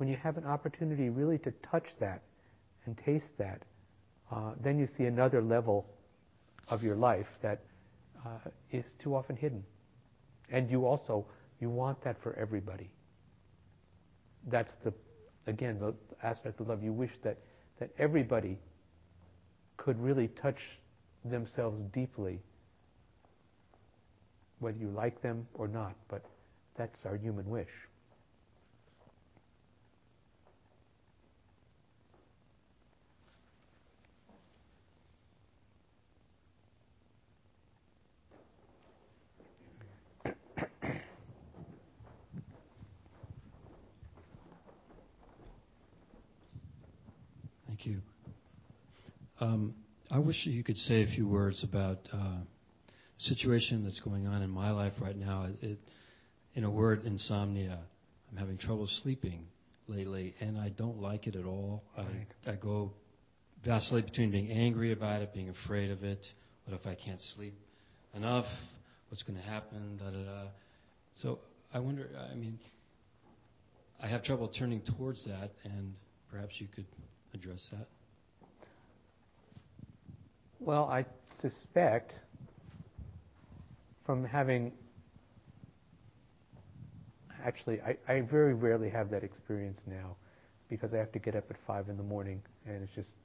when 0.04 0.10
you 0.10 0.18
have 0.18 0.36
an 0.36 0.44
opportunity 0.44 1.08
really 1.10 1.38
to 1.38 1.50
touch 1.72 1.86
that 2.02 2.24
and 2.86 2.98
taste 2.98 3.30
that, 3.38 3.62
uh, 4.34 4.52
then 4.62 4.78
you 4.78 4.86
see 4.86 5.06
another 5.06 5.42
level 5.42 5.86
of 6.68 6.84
your 6.84 6.98
life 6.98 7.28
that 7.42 7.62
uh, 8.26 8.50
is 8.74 8.84
too 9.02 9.16
often 9.16 9.38
hidden. 9.38 9.64
And 10.52 10.70
you 10.70 10.86
also, 10.86 11.26
you 11.62 11.70
want 11.70 12.04
that 12.04 12.22
for 12.22 12.34
everybody. 12.34 12.90
That's 14.52 14.74
the, 14.84 14.94
again, 15.48 15.80
the 15.80 15.94
aspect 16.22 16.60
of 16.60 16.68
love. 16.68 16.84
You 16.84 16.92
wish 16.92 17.12
that, 17.24 17.38
that 17.80 17.90
everybody 17.98 18.58
could 19.78 19.98
really 20.02 20.28
touch 20.28 20.60
themselves 21.24 21.80
deeply, 21.94 22.42
whether 24.60 24.78
you 24.78 24.90
like 24.90 25.22
them 25.22 25.48
or 25.54 25.70
not, 25.70 25.96
but 26.10 26.26
that's 26.78 27.06
our 27.06 27.16
human 27.16 27.50
wish. 27.50 27.70
Thank 47.84 47.96
you. 47.96 48.02
Um, 49.44 49.76
I 50.10 50.20
wish 50.20 50.46
you 50.46 50.64
could 50.64 50.78
say 50.78 51.04
a 51.04 51.08
few 51.08 51.28
words 51.28 51.66
about 51.66 51.98
uh, 52.14 52.38
the 52.88 52.94
situation 53.18 53.84
that's 53.84 54.00
going 54.00 54.26
on 54.26 54.42
in 54.42 54.50
my 54.50 54.72
life 54.72 54.94
right 55.02 55.18
now. 55.18 55.50
It, 55.62 55.80
in 56.56 56.64
a 56.64 56.72
word, 56.72 57.04
insomnia. 57.04 57.80
I'm 58.32 58.38
having 58.38 58.58
trouble 58.58 58.88
sleeping 59.02 59.46
lately, 59.88 60.34
and 60.40 60.58
I 60.58 60.70
don't 60.70 61.02
like 61.02 61.28
it 61.28 61.36
at 61.36 61.44
all. 61.44 61.84
Right. 61.98 62.26
I, 62.48 62.52
I 62.52 62.56
go 62.56 62.94
vacillate 63.66 64.06
between 64.06 64.32
being 64.32 64.50
angry 64.50 64.94
about 64.94 65.22
it, 65.22 65.34
being 65.34 65.50
afraid 65.50 65.92
of 65.92 66.06
it. 66.06 66.26
What 66.66 66.80
if 66.80 66.88
I 66.88 66.96
can't 66.96 67.22
sleep 67.36 67.56
enough? 68.16 68.46
What's 69.10 69.24
going 69.24 69.38
to 69.38 69.46
happen? 69.46 69.98
Da 69.98 70.10
da 70.10 70.24
da. 70.24 70.48
So 71.22 71.40
I 71.74 71.80
wonder. 71.80 72.08
I 72.32 72.36
mean, 72.36 72.60
I 74.02 74.08
have 74.08 74.24
trouble 74.24 74.48
turning 74.58 74.82
towards 74.98 75.26
that, 75.26 75.52
and 75.66 75.96
perhaps 76.32 76.54
you 76.60 76.68
could 76.74 76.88
address 77.34 77.68
that? 77.74 77.88
Well, 80.66 80.86
I 80.86 81.06
suspect 81.42 82.14
from 84.06 84.24
having 84.26 84.72
actually, 87.44 87.82
I, 87.82 87.98
I 88.08 88.22
very 88.22 88.54
rarely 88.54 88.90
have 88.90 89.10
that 89.12 89.24
experience 89.24 89.82
now 89.88 90.16
because 90.70 90.94
I 90.94 90.98
have 90.98 91.12
to 91.14 91.20
get 91.20 91.36
up 91.36 91.46
at 91.50 91.58
five 91.68 91.90
in 91.90 91.98
the 91.98 92.04
morning 92.04 92.42
and 92.66 92.84
it's 92.84 92.94
just 92.94 93.16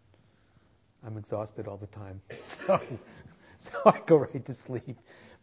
I'm 1.05 1.17
exhausted 1.17 1.69
all 1.69 1.77
the 1.77 1.87
time, 1.89 2.21
so 2.67 2.81
so 3.65 3.79
I 3.87 4.01
go 4.07 4.17
right 4.17 4.45
to 4.47 4.55
sleep. 4.55 4.99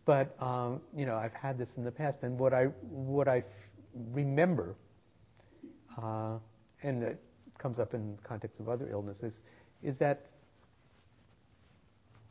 But 0.05 0.35
um, 0.41 0.81
you 0.95 1.05
know, 1.05 1.15
I've 1.15 1.33
had 1.33 1.57
this 1.57 1.69
in 1.77 1.83
the 1.83 1.91
past, 1.91 2.19
and 2.23 2.37
what 2.37 2.53
I 2.53 2.65
what 2.89 3.27
I 3.27 3.39
f- 3.39 3.45
remember, 4.13 4.75
uh, 6.01 6.37
and 6.83 7.03
it 7.03 7.21
comes 7.57 7.79
up 7.79 7.93
in 7.93 8.15
the 8.17 8.21
context 8.23 8.59
of 8.59 8.69
other 8.69 8.89
illnesses, 8.91 9.41
is 9.83 9.97
that 9.99 10.25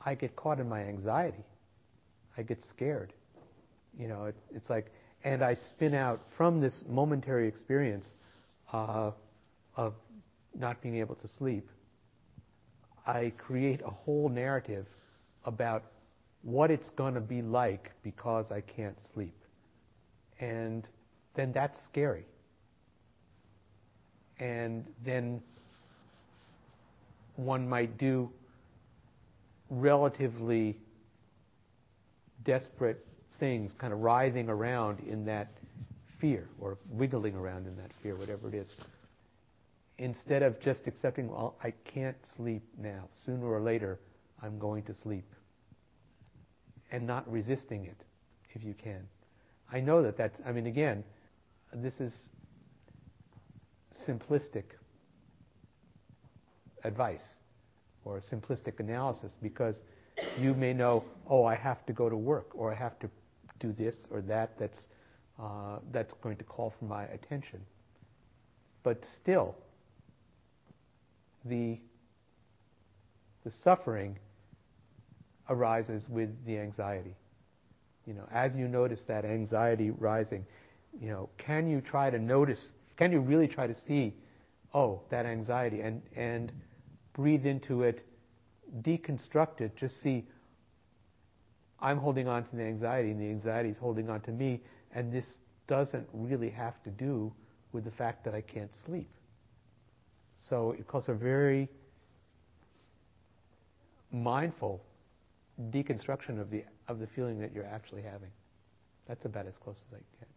I 0.04 0.14
get 0.14 0.36
caught 0.36 0.60
in 0.60 0.68
my 0.68 0.82
anxiety. 0.82 1.44
I 2.36 2.42
get 2.42 2.62
scared. 2.62 3.12
You 3.98 4.08
know, 4.08 4.24
it, 4.26 4.36
it's 4.54 4.68
like, 4.68 4.92
and 5.24 5.42
I 5.42 5.54
spin 5.54 5.94
out 5.94 6.20
from 6.36 6.60
this 6.60 6.84
momentary 6.88 7.48
experience 7.48 8.06
uh, 8.72 9.12
of 9.76 9.94
not 10.54 10.82
being 10.82 10.96
able 10.96 11.14
to 11.16 11.28
sleep. 11.38 11.68
I 13.06 13.32
create 13.38 13.80
a 13.82 13.90
whole 13.90 14.28
narrative 14.28 14.86
about 15.44 15.84
what 16.42 16.70
it's 16.70 16.90
going 16.90 17.14
to 17.14 17.20
be 17.20 17.42
like 17.42 17.90
because 18.02 18.46
I 18.50 18.60
can't 18.60 18.96
sleep. 19.12 19.34
And 20.40 20.86
then 21.34 21.52
that's 21.52 21.78
scary. 21.90 22.26
And 24.38 24.84
then 25.04 25.40
one 27.36 27.68
might 27.68 27.96
do 27.98 28.30
relatively 29.70 30.76
desperate 32.44 33.06
things, 33.38 33.72
kind 33.78 33.92
of 33.92 34.00
writhing 34.00 34.48
around 34.48 35.00
in 35.00 35.24
that 35.24 35.48
fear 36.20 36.48
or 36.60 36.78
wiggling 36.90 37.34
around 37.34 37.66
in 37.66 37.76
that 37.76 37.90
fear, 38.02 38.16
whatever 38.16 38.48
it 38.48 38.54
is. 38.54 38.68
Instead 39.98 40.42
of 40.42 40.60
just 40.60 40.80
accepting, 40.86 41.28
well, 41.28 41.56
I 41.62 41.72
can't 41.84 42.16
sleep 42.36 42.62
now. 42.78 43.08
Sooner 43.24 43.46
or 43.46 43.60
later, 43.60 44.00
I'm 44.42 44.58
going 44.58 44.82
to 44.84 44.94
sleep. 45.02 45.24
And 46.90 47.06
not 47.06 47.30
resisting 47.30 47.84
it, 47.84 47.96
if 48.54 48.62
you 48.62 48.74
can. 48.74 49.06
I 49.72 49.80
know 49.80 50.02
that 50.02 50.16
that's, 50.16 50.36
I 50.46 50.52
mean, 50.52 50.66
again, 50.66 51.04
this 51.72 51.94
is 52.00 52.12
simplistic 54.06 54.64
advice 56.84 57.22
or 58.04 58.20
simplistic 58.20 58.80
analysis 58.80 59.32
because 59.42 59.76
you 60.38 60.54
may 60.54 60.72
know, 60.72 61.04
oh, 61.28 61.44
I 61.44 61.54
have 61.54 61.84
to 61.86 61.92
go 61.92 62.08
to 62.08 62.16
work 62.16 62.50
or 62.54 62.72
I 62.72 62.76
have 62.76 62.98
to 63.00 63.10
do 63.60 63.72
this 63.72 63.96
or 64.10 64.20
that 64.22 64.58
that's, 64.58 64.78
uh, 65.40 65.78
that's 65.92 66.12
going 66.22 66.36
to 66.36 66.44
call 66.44 66.72
for 66.78 66.84
my 66.84 67.04
attention. 67.04 67.60
But 68.82 69.02
still, 69.20 69.56
the, 71.44 71.78
the 73.44 73.52
suffering 73.62 74.18
arises 75.48 76.04
with 76.08 76.30
the 76.46 76.58
anxiety. 76.58 77.14
You 78.06 78.14
know, 78.14 78.28
as 78.32 78.54
you 78.54 78.68
notice 78.68 79.00
that 79.08 79.24
anxiety 79.24 79.90
rising, 79.90 80.44
you 81.00 81.08
know, 81.08 81.28
can 81.38 81.66
you 81.66 81.80
try 81.80 82.10
to 82.10 82.18
notice, 82.18 82.68
can 82.96 83.10
you 83.12 83.20
really 83.20 83.48
try 83.48 83.66
to 83.66 83.74
see, 83.86 84.14
oh, 84.74 85.00
that 85.10 85.26
anxiety 85.26 85.80
and, 85.80 86.02
and 86.14 86.52
breathe 87.14 87.46
into 87.46 87.82
it, 87.82 88.04
deconstruct 88.82 89.60
it, 89.60 89.76
just 89.76 90.00
see, 90.02 90.26
I'm 91.80 91.98
holding 91.98 92.28
on 92.28 92.44
to 92.44 92.56
the 92.56 92.62
anxiety 92.62 93.10
and 93.10 93.20
the 93.20 93.28
anxiety 93.28 93.70
is 93.70 93.78
holding 93.78 94.10
on 94.10 94.20
to 94.22 94.30
me 94.30 94.60
and 94.94 95.12
this 95.12 95.24
doesn't 95.66 96.06
really 96.12 96.50
have 96.50 96.82
to 96.84 96.90
do 96.90 97.32
with 97.72 97.84
the 97.84 97.90
fact 97.90 98.24
that 98.24 98.34
I 98.34 98.40
can't 98.40 98.70
sleep. 98.86 99.08
So 100.48 100.72
it 100.72 100.86
calls 100.86 101.08
a 101.08 101.14
very 101.14 101.68
mindful 104.12 104.82
deconstruction 105.70 106.40
of 106.40 106.50
the 106.50 106.64
of 106.88 106.98
the 106.98 107.06
feeling 107.06 107.40
that 107.40 107.52
you're 107.52 107.66
actually 107.66 108.02
having. 108.02 108.30
That's 109.08 109.24
about 109.24 109.46
as 109.46 109.56
close 109.56 109.80
as 109.88 109.94
I 109.94 109.98
can 109.98 110.06
get. 110.20 110.28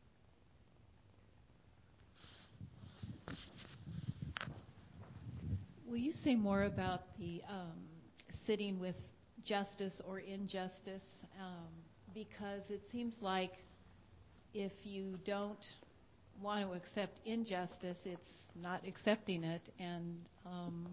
Will 5.97 6.03
you 6.03 6.13
say 6.23 6.35
more 6.35 6.65
about 6.65 7.01
the 7.17 7.41
um, 7.49 7.73
sitting 8.45 8.79
with 8.79 8.93
justice 9.43 9.99
or 10.07 10.19
injustice? 10.19 11.01
Um, 11.41 11.69
because 12.13 12.61
it 12.69 12.83
seems 12.91 13.15
like 13.19 13.49
if 14.53 14.71
you 14.83 15.17
don't 15.25 15.57
want 16.39 16.69
to 16.69 16.77
accept 16.77 17.19
injustice, 17.25 17.97
it's 18.05 18.21
not 18.61 18.83
accepting 18.87 19.43
it, 19.43 19.63
and 19.79 20.19
um, 20.45 20.87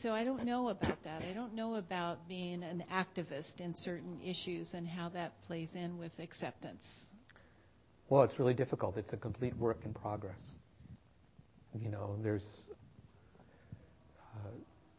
so 0.00 0.08
I 0.10 0.24
don't 0.24 0.44
know 0.44 0.70
about 0.70 1.04
that. 1.04 1.22
I 1.22 1.32
don't 1.32 1.54
know 1.54 1.76
about 1.76 2.28
being 2.28 2.64
an 2.64 2.82
activist 2.92 3.60
in 3.60 3.72
certain 3.76 4.20
issues 4.20 4.74
and 4.74 4.84
how 4.84 5.10
that 5.10 5.34
plays 5.46 5.68
in 5.76 5.96
with 5.96 6.10
acceptance. 6.18 6.82
Well, 8.08 8.24
it's 8.24 8.36
really 8.36 8.54
difficult. 8.54 8.96
It's 8.96 9.12
a 9.12 9.16
complete 9.16 9.56
work 9.56 9.78
in 9.84 9.94
progress. 9.94 10.40
You 11.80 11.88
know, 11.88 12.16
there's 12.20 12.44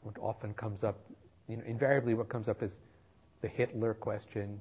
what 0.04 0.18
often 0.20 0.54
comes 0.54 0.84
up, 0.84 0.99
you 1.47 1.58
know, 1.58 1.64
invariably 1.66 2.14
what 2.14 2.30
comes 2.30 2.47
up 2.47 2.62
is 2.62 2.74
the 3.41 3.47
Hitler 3.47 3.93
question, 3.93 4.60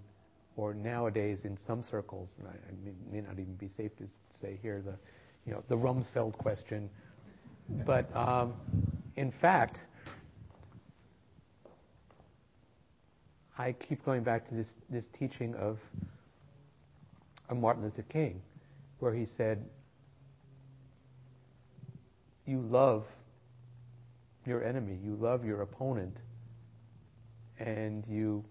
or 0.56 0.74
nowadays 0.74 1.40
in 1.44 1.56
some 1.56 1.82
circles, 1.82 2.34
and 2.38 2.48
I, 2.48 2.52
I 2.52 2.84
mean, 2.84 2.96
may 3.10 3.20
not 3.20 3.34
even 3.34 3.54
be 3.54 3.68
safe 3.68 3.96
to 3.98 4.04
say 4.40 4.58
here, 4.62 4.82
the, 4.84 4.94
you 5.46 5.52
know, 5.52 5.62
the 5.68 5.76
Rumsfeld 5.76 6.36
question. 6.36 6.90
But 7.86 8.14
um, 8.14 8.54
in 9.16 9.32
fact, 9.40 9.78
I 13.56 13.72
keep 13.72 14.04
going 14.04 14.22
back 14.22 14.48
to 14.48 14.54
this, 14.54 14.74
this 14.90 15.06
teaching 15.18 15.54
of, 15.54 15.78
of 17.48 17.56
Martin 17.56 17.82
Luther 17.82 18.02
King, 18.02 18.42
where 18.98 19.14
he 19.14 19.26
said, 19.26 19.64
You 22.46 22.60
love 22.60 23.04
your 24.46 24.64
enemy, 24.64 24.98
you 25.02 25.16
love 25.20 25.44
your 25.44 25.62
opponent, 25.62 26.16
and 27.58 28.04
you 28.08 28.44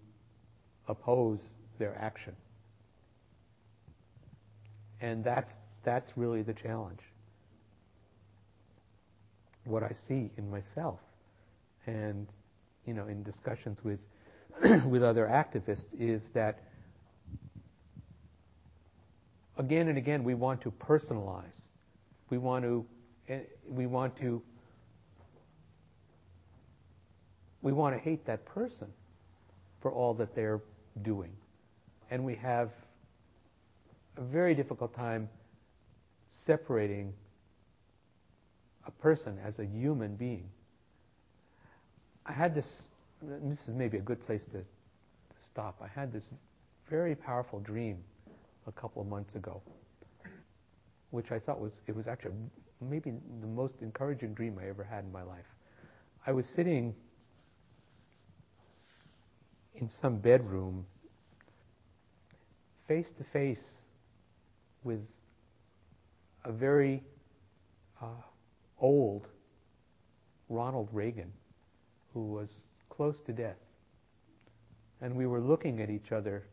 oppose 0.88 1.40
their 1.80 1.98
action. 1.98 2.36
And 5.02 5.24
that's, 5.24 5.52
that's 5.84 6.10
really 6.16 6.44
the 6.44 6.54
challenge. 6.54 7.00
What 9.66 9.84
I 9.84 9.92
see 10.08 10.32
in 10.38 10.50
myself, 10.50 11.00
and 11.86 12.28
you 12.86 12.94
know, 12.94 13.08
in 13.08 13.24
discussions 13.24 13.80
with 13.84 14.00
with 14.88 15.04
other 15.04 15.28
activists 15.28 15.86
is 16.00 16.24
that 16.34 16.60
again 19.58 19.88
and 19.88 19.98
again 19.98 20.24
we 20.24 20.34
want 20.34 20.62
to 20.62 20.72
personalize. 20.72 21.58
We 22.30 22.38
want 22.38 22.66
to 22.66 22.86
eh, 23.30 23.40
we 23.70 23.86
want 23.86 24.18
to 24.18 24.42
we 27.62 27.72
want 27.72 27.96
to 27.96 28.02
hate 28.02 28.26
that 28.26 28.46
person 28.46 28.88
for 29.82 29.92
all 29.92 30.14
that 30.16 30.36
they're 30.36 30.62
doing. 31.02 31.32
And 32.10 32.26
we 32.26 32.36
have 32.36 32.70
a 34.18 34.22
very 34.22 34.54
difficult 34.56 34.96
time 34.96 35.30
separating 36.46 37.14
a 38.86 38.92
person 38.92 39.38
as 39.46 39.60
a 39.60 39.66
human 39.66 40.16
being. 40.16 40.50
I 42.26 42.34
had 42.34 42.56
this 42.56 42.68
this 43.22 43.60
is 43.68 43.76
maybe 43.76 43.98
a 43.98 44.02
good 44.02 44.26
place 44.26 44.44
to, 44.46 44.60
to 44.60 44.66
stop. 45.52 45.80
I 45.82 45.88
had 45.88 46.12
this 46.12 46.28
very 46.90 47.16
powerful 47.16 47.60
dream 47.60 47.98
a 48.66 48.72
couple 48.72 49.02
of 49.02 49.08
months 49.08 49.36
ago, 49.36 49.62
which 51.12 51.32
I 51.32 51.38
thought 51.38 51.60
was 51.60 51.72
it 51.88 51.96
was 51.96 52.08
actually 52.08 52.34
maybe 52.82 53.14
the 53.42 53.48
most 53.48 53.76
encouraging 53.82 54.34
dream 54.34 54.58
I 54.60 54.68
ever 54.70 54.84
had 54.84 55.04
in 55.04 55.12
my 55.12 55.24
life. 55.24 55.46
I 56.26 56.32
was 56.32 56.48
sitting 56.56 56.96
in 59.82 59.90
some 59.90 60.18
bedroom 60.18 60.86
face 62.88 63.08
to 63.18 63.24
face 63.34 63.64
with 64.84 65.02
a 66.46 66.52
very 66.52 67.04
uh, 68.02 68.06
old 68.80 69.28
Ronald 70.50 70.90
Reagan, 70.92 71.32
who 72.14 72.26
was 72.26 72.50
close 72.90 73.20
to 73.26 73.34
death. 73.34 73.58
And 75.02 75.16
we 75.16 75.26
were 75.26 75.40
looking 75.40 75.82
at 75.82 75.90
each 75.90 76.12
other 76.12 76.44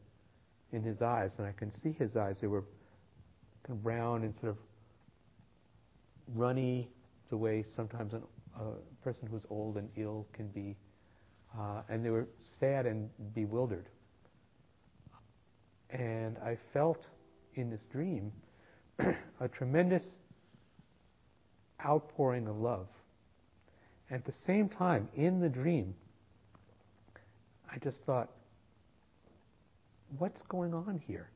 in 0.73 0.83
his 0.83 1.03
eyes, 1.03 1.35
and 1.39 1.47
I 1.47 1.53
can 1.53 1.71
see 1.71 1.93
his 1.93 2.17
eyes. 2.17 2.39
They 2.41 2.47
were 2.47 2.65
kind 3.67 3.79
of 3.79 3.83
brown 3.83 4.23
and 4.23 4.35
sort 4.37 4.51
of 4.51 4.59
runny, 6.35 6.89
the 7.31 7.37
way 7.37 7.65
sometimes 7.75 8.15
an, 8.15 8.23
a 8.59 9.05
person 9.05 9.29
who's 9.31 9.45
old 9.51 9.77
and 9.77 9.89
ill 9.97 10.27
can 10.33 10.49
be. 10.49 10.77
Uh, 11.57 11.83
and 11.89 12.05
they 12.05 12.11
were 12.11 12.29
sad 12.61 12.87
and 12.87 13.09
bewildered. 13.35 13.89
And 15.91 16.37
I 16.39 16.59
felt 16.73 17.07
in 17.55 17.71
this 17.71 17.85
dream 17.91 18.33
a 19.41 19.49
tremendous 19.49 20.05
outpouring 21.85 22.49
of 22.49 22.57
love. 22.57 22.89
At 24.11 24.25
the 24.25 24.33
same 24.33 24.69
time, 24.69 25.09
in 25.15 25.41
the 25.41 25.49
dream, 25.49 25.95
I 27.71 27.79
just 27.79 28.03
thought, 28.05 28.31
what's 30.19 30.43
going 30.43 30.75
on 30.75 31.01
here? 31.07 31.31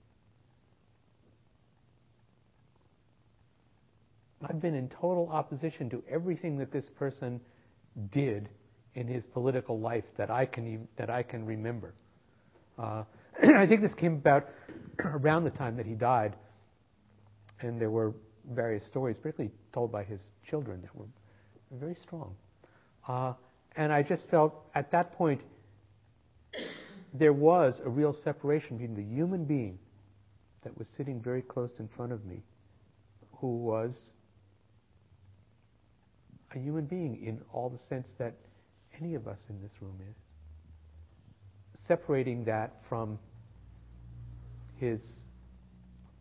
I've 4.49 4.61
been 4.61 4.75
in 4.75 4.89
total 4.89 5.29
opposition 5.31 5.89
to 5.91 6.03
everything 6.11 6.59
that 6.59 6.73
this 6.73 6.87
person 6.99 7.41
did 8.11 8.49
in 8.95 9.07
his 9.07 9.25
political 9.25 9.81
life 9.81 10.05
that 10.17 10.31
I 10.31 10.47
can 10.47 10.87
that 10.97 11.11
I 11.11 11.23
can 11.23 11.47
remember. 11.47 11.95
Uh, 12.79 13.05
I 13.43 13.67
think 13.67 13.81
this 13.81 13.95
came 13.95 14.15
about 14.15 14.49
around 15.05 15.45
the 15.45 15.51
time 15.51 15.77
that 15.77 15.87
he 15.87 15.95
died, 15.95 16.37
and 17.61 17.81
there 17.81 17.91
were 17.91 18.15
various 18.51 18.85
stories, 18.87 19.17
particularly 19.17 19.55
told 19.73 19.93
by 19.93 20.05
his 20.05 20.21
children, 20.49 20.83
that 20.83 20.95
were 20.95 21.07
very 21.73 21.95
strong. 21.95 22.35
Uh, 23.07 23.35
and 23.77 23.93
I 23.93 24.03
just 24.03 24.29
felt 24.29 24.55
at 24.75 24.91
that 24.93 25.13
point 25.13 25.41
there 27.15 27.33
was 27.33 27.81
a 27.85 27.89
real 27.89 28.13
separation 28.13 28.77
between 28.77 28.97
the 28.97 29.15
human 29.15 29.45
being 29.45 29.79
that 30.65 30.77
was 30.79 30.87
sitting 30.97 31.21
very 31.21 31.43
close 31.43 31.79
in 31.79 31.89
front 31.89 32.13
of 32.13 32.25
me, 32.25 32.43
who 33.39 33.57
was 33.59 33.95
a 36.55 36.59
human 36.59 36.85
being 36.85 37.25
in 37.25 37.41
all 37.53 37.71
the 37.71 37.79
sense 37.89 38.07
that 38.19 38.35
any 39.03 39.15
of 39.15 39.27
us 39.27 39.39
in 39.49 39.61
this 39.61 39.71
room 39.81 39.99
is. 40.09 40.17
Separating 41.87 42.45
that 42.45 42.73
from 42.89 43.19
his 44.79 45.01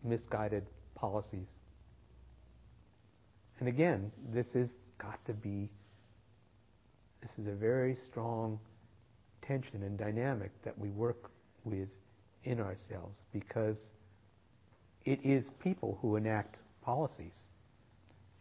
misguided 0.04 0.66
policies. 0.96 1.48
And 3.60 3.68
again, 3.68 4.12
this 4.34 4.48
has 4.54 4.70
got 4.98 5.24
to 5.26 5.34
be, 5.34 5.70
this 7.22 7.32
is 7.38 7.48
a 7.48 7.56
very 7.56 7.96
strong 8.08 8.60
tension 9.46 9.84
and 9.84 9.98
dynamic 9.98 10.52
that 10.64 10.78
we 10.78 10.90
work 10.90 11.30
with 11.64 11.90
in 12.44 12.60
ourselves 12.60 13.20
because 13.32 13.78
it 15.06 15.20
is 15.24 15.46
people 15.62 16.00
who 16.02 16.16
enact 16.16 16.56
policies. 16.84 17.34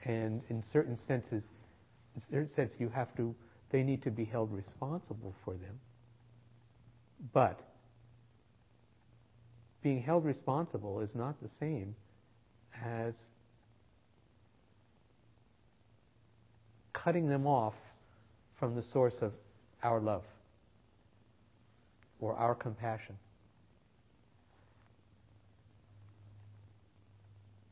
And 0.05 0.41
in 0.49 0.63
certain 0.73 0.99
senses, 1.07 1.45
in 2.15 2.23
certain 2.31 2.51
sense, 2.55 2.73
you 2.79 2.89
have 2.89 3.15
to, 3.17 3.35
they 3.71 3.83
need 3.83 4.03
to 4.03 4.11
be 4.11 4.25
held 4.25 4.53
responsible 4.53 5.35
for 5.45 5.55
them. 5.55 5.79
But 7.33 7.61
being 9.83 10.03
held 10.03 10.25
responsible 10.25 11.01
is 11.01 11.15
not 11.15 11.41
the 11.41 11.49
same 11.49 11.95
as 12.85 13.15
cutting 16.93 17.29
them 17.29 17.47
off 17.47 17.75
from 18.59 18.75
the 18.75 18.83
source 18.83 19.17
of 19.23 19.33
our 19.83 20.01
love 20.01 20.25
or 22.21 22.37
our 22.37 22.55
compassion. 22.55 23.17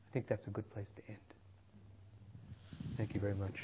I 0.08 0.12
think 0.14 0.26
that's 0.26 0.46
a 0.46 0.50
good 0.50 0.68
place 0.72 0.88
to 0.96 1.02
end. 1.08 1.18
Thank 2.96 3.14
you 3.14 3.20
very 3.20 3.34
much. 3.34 3.54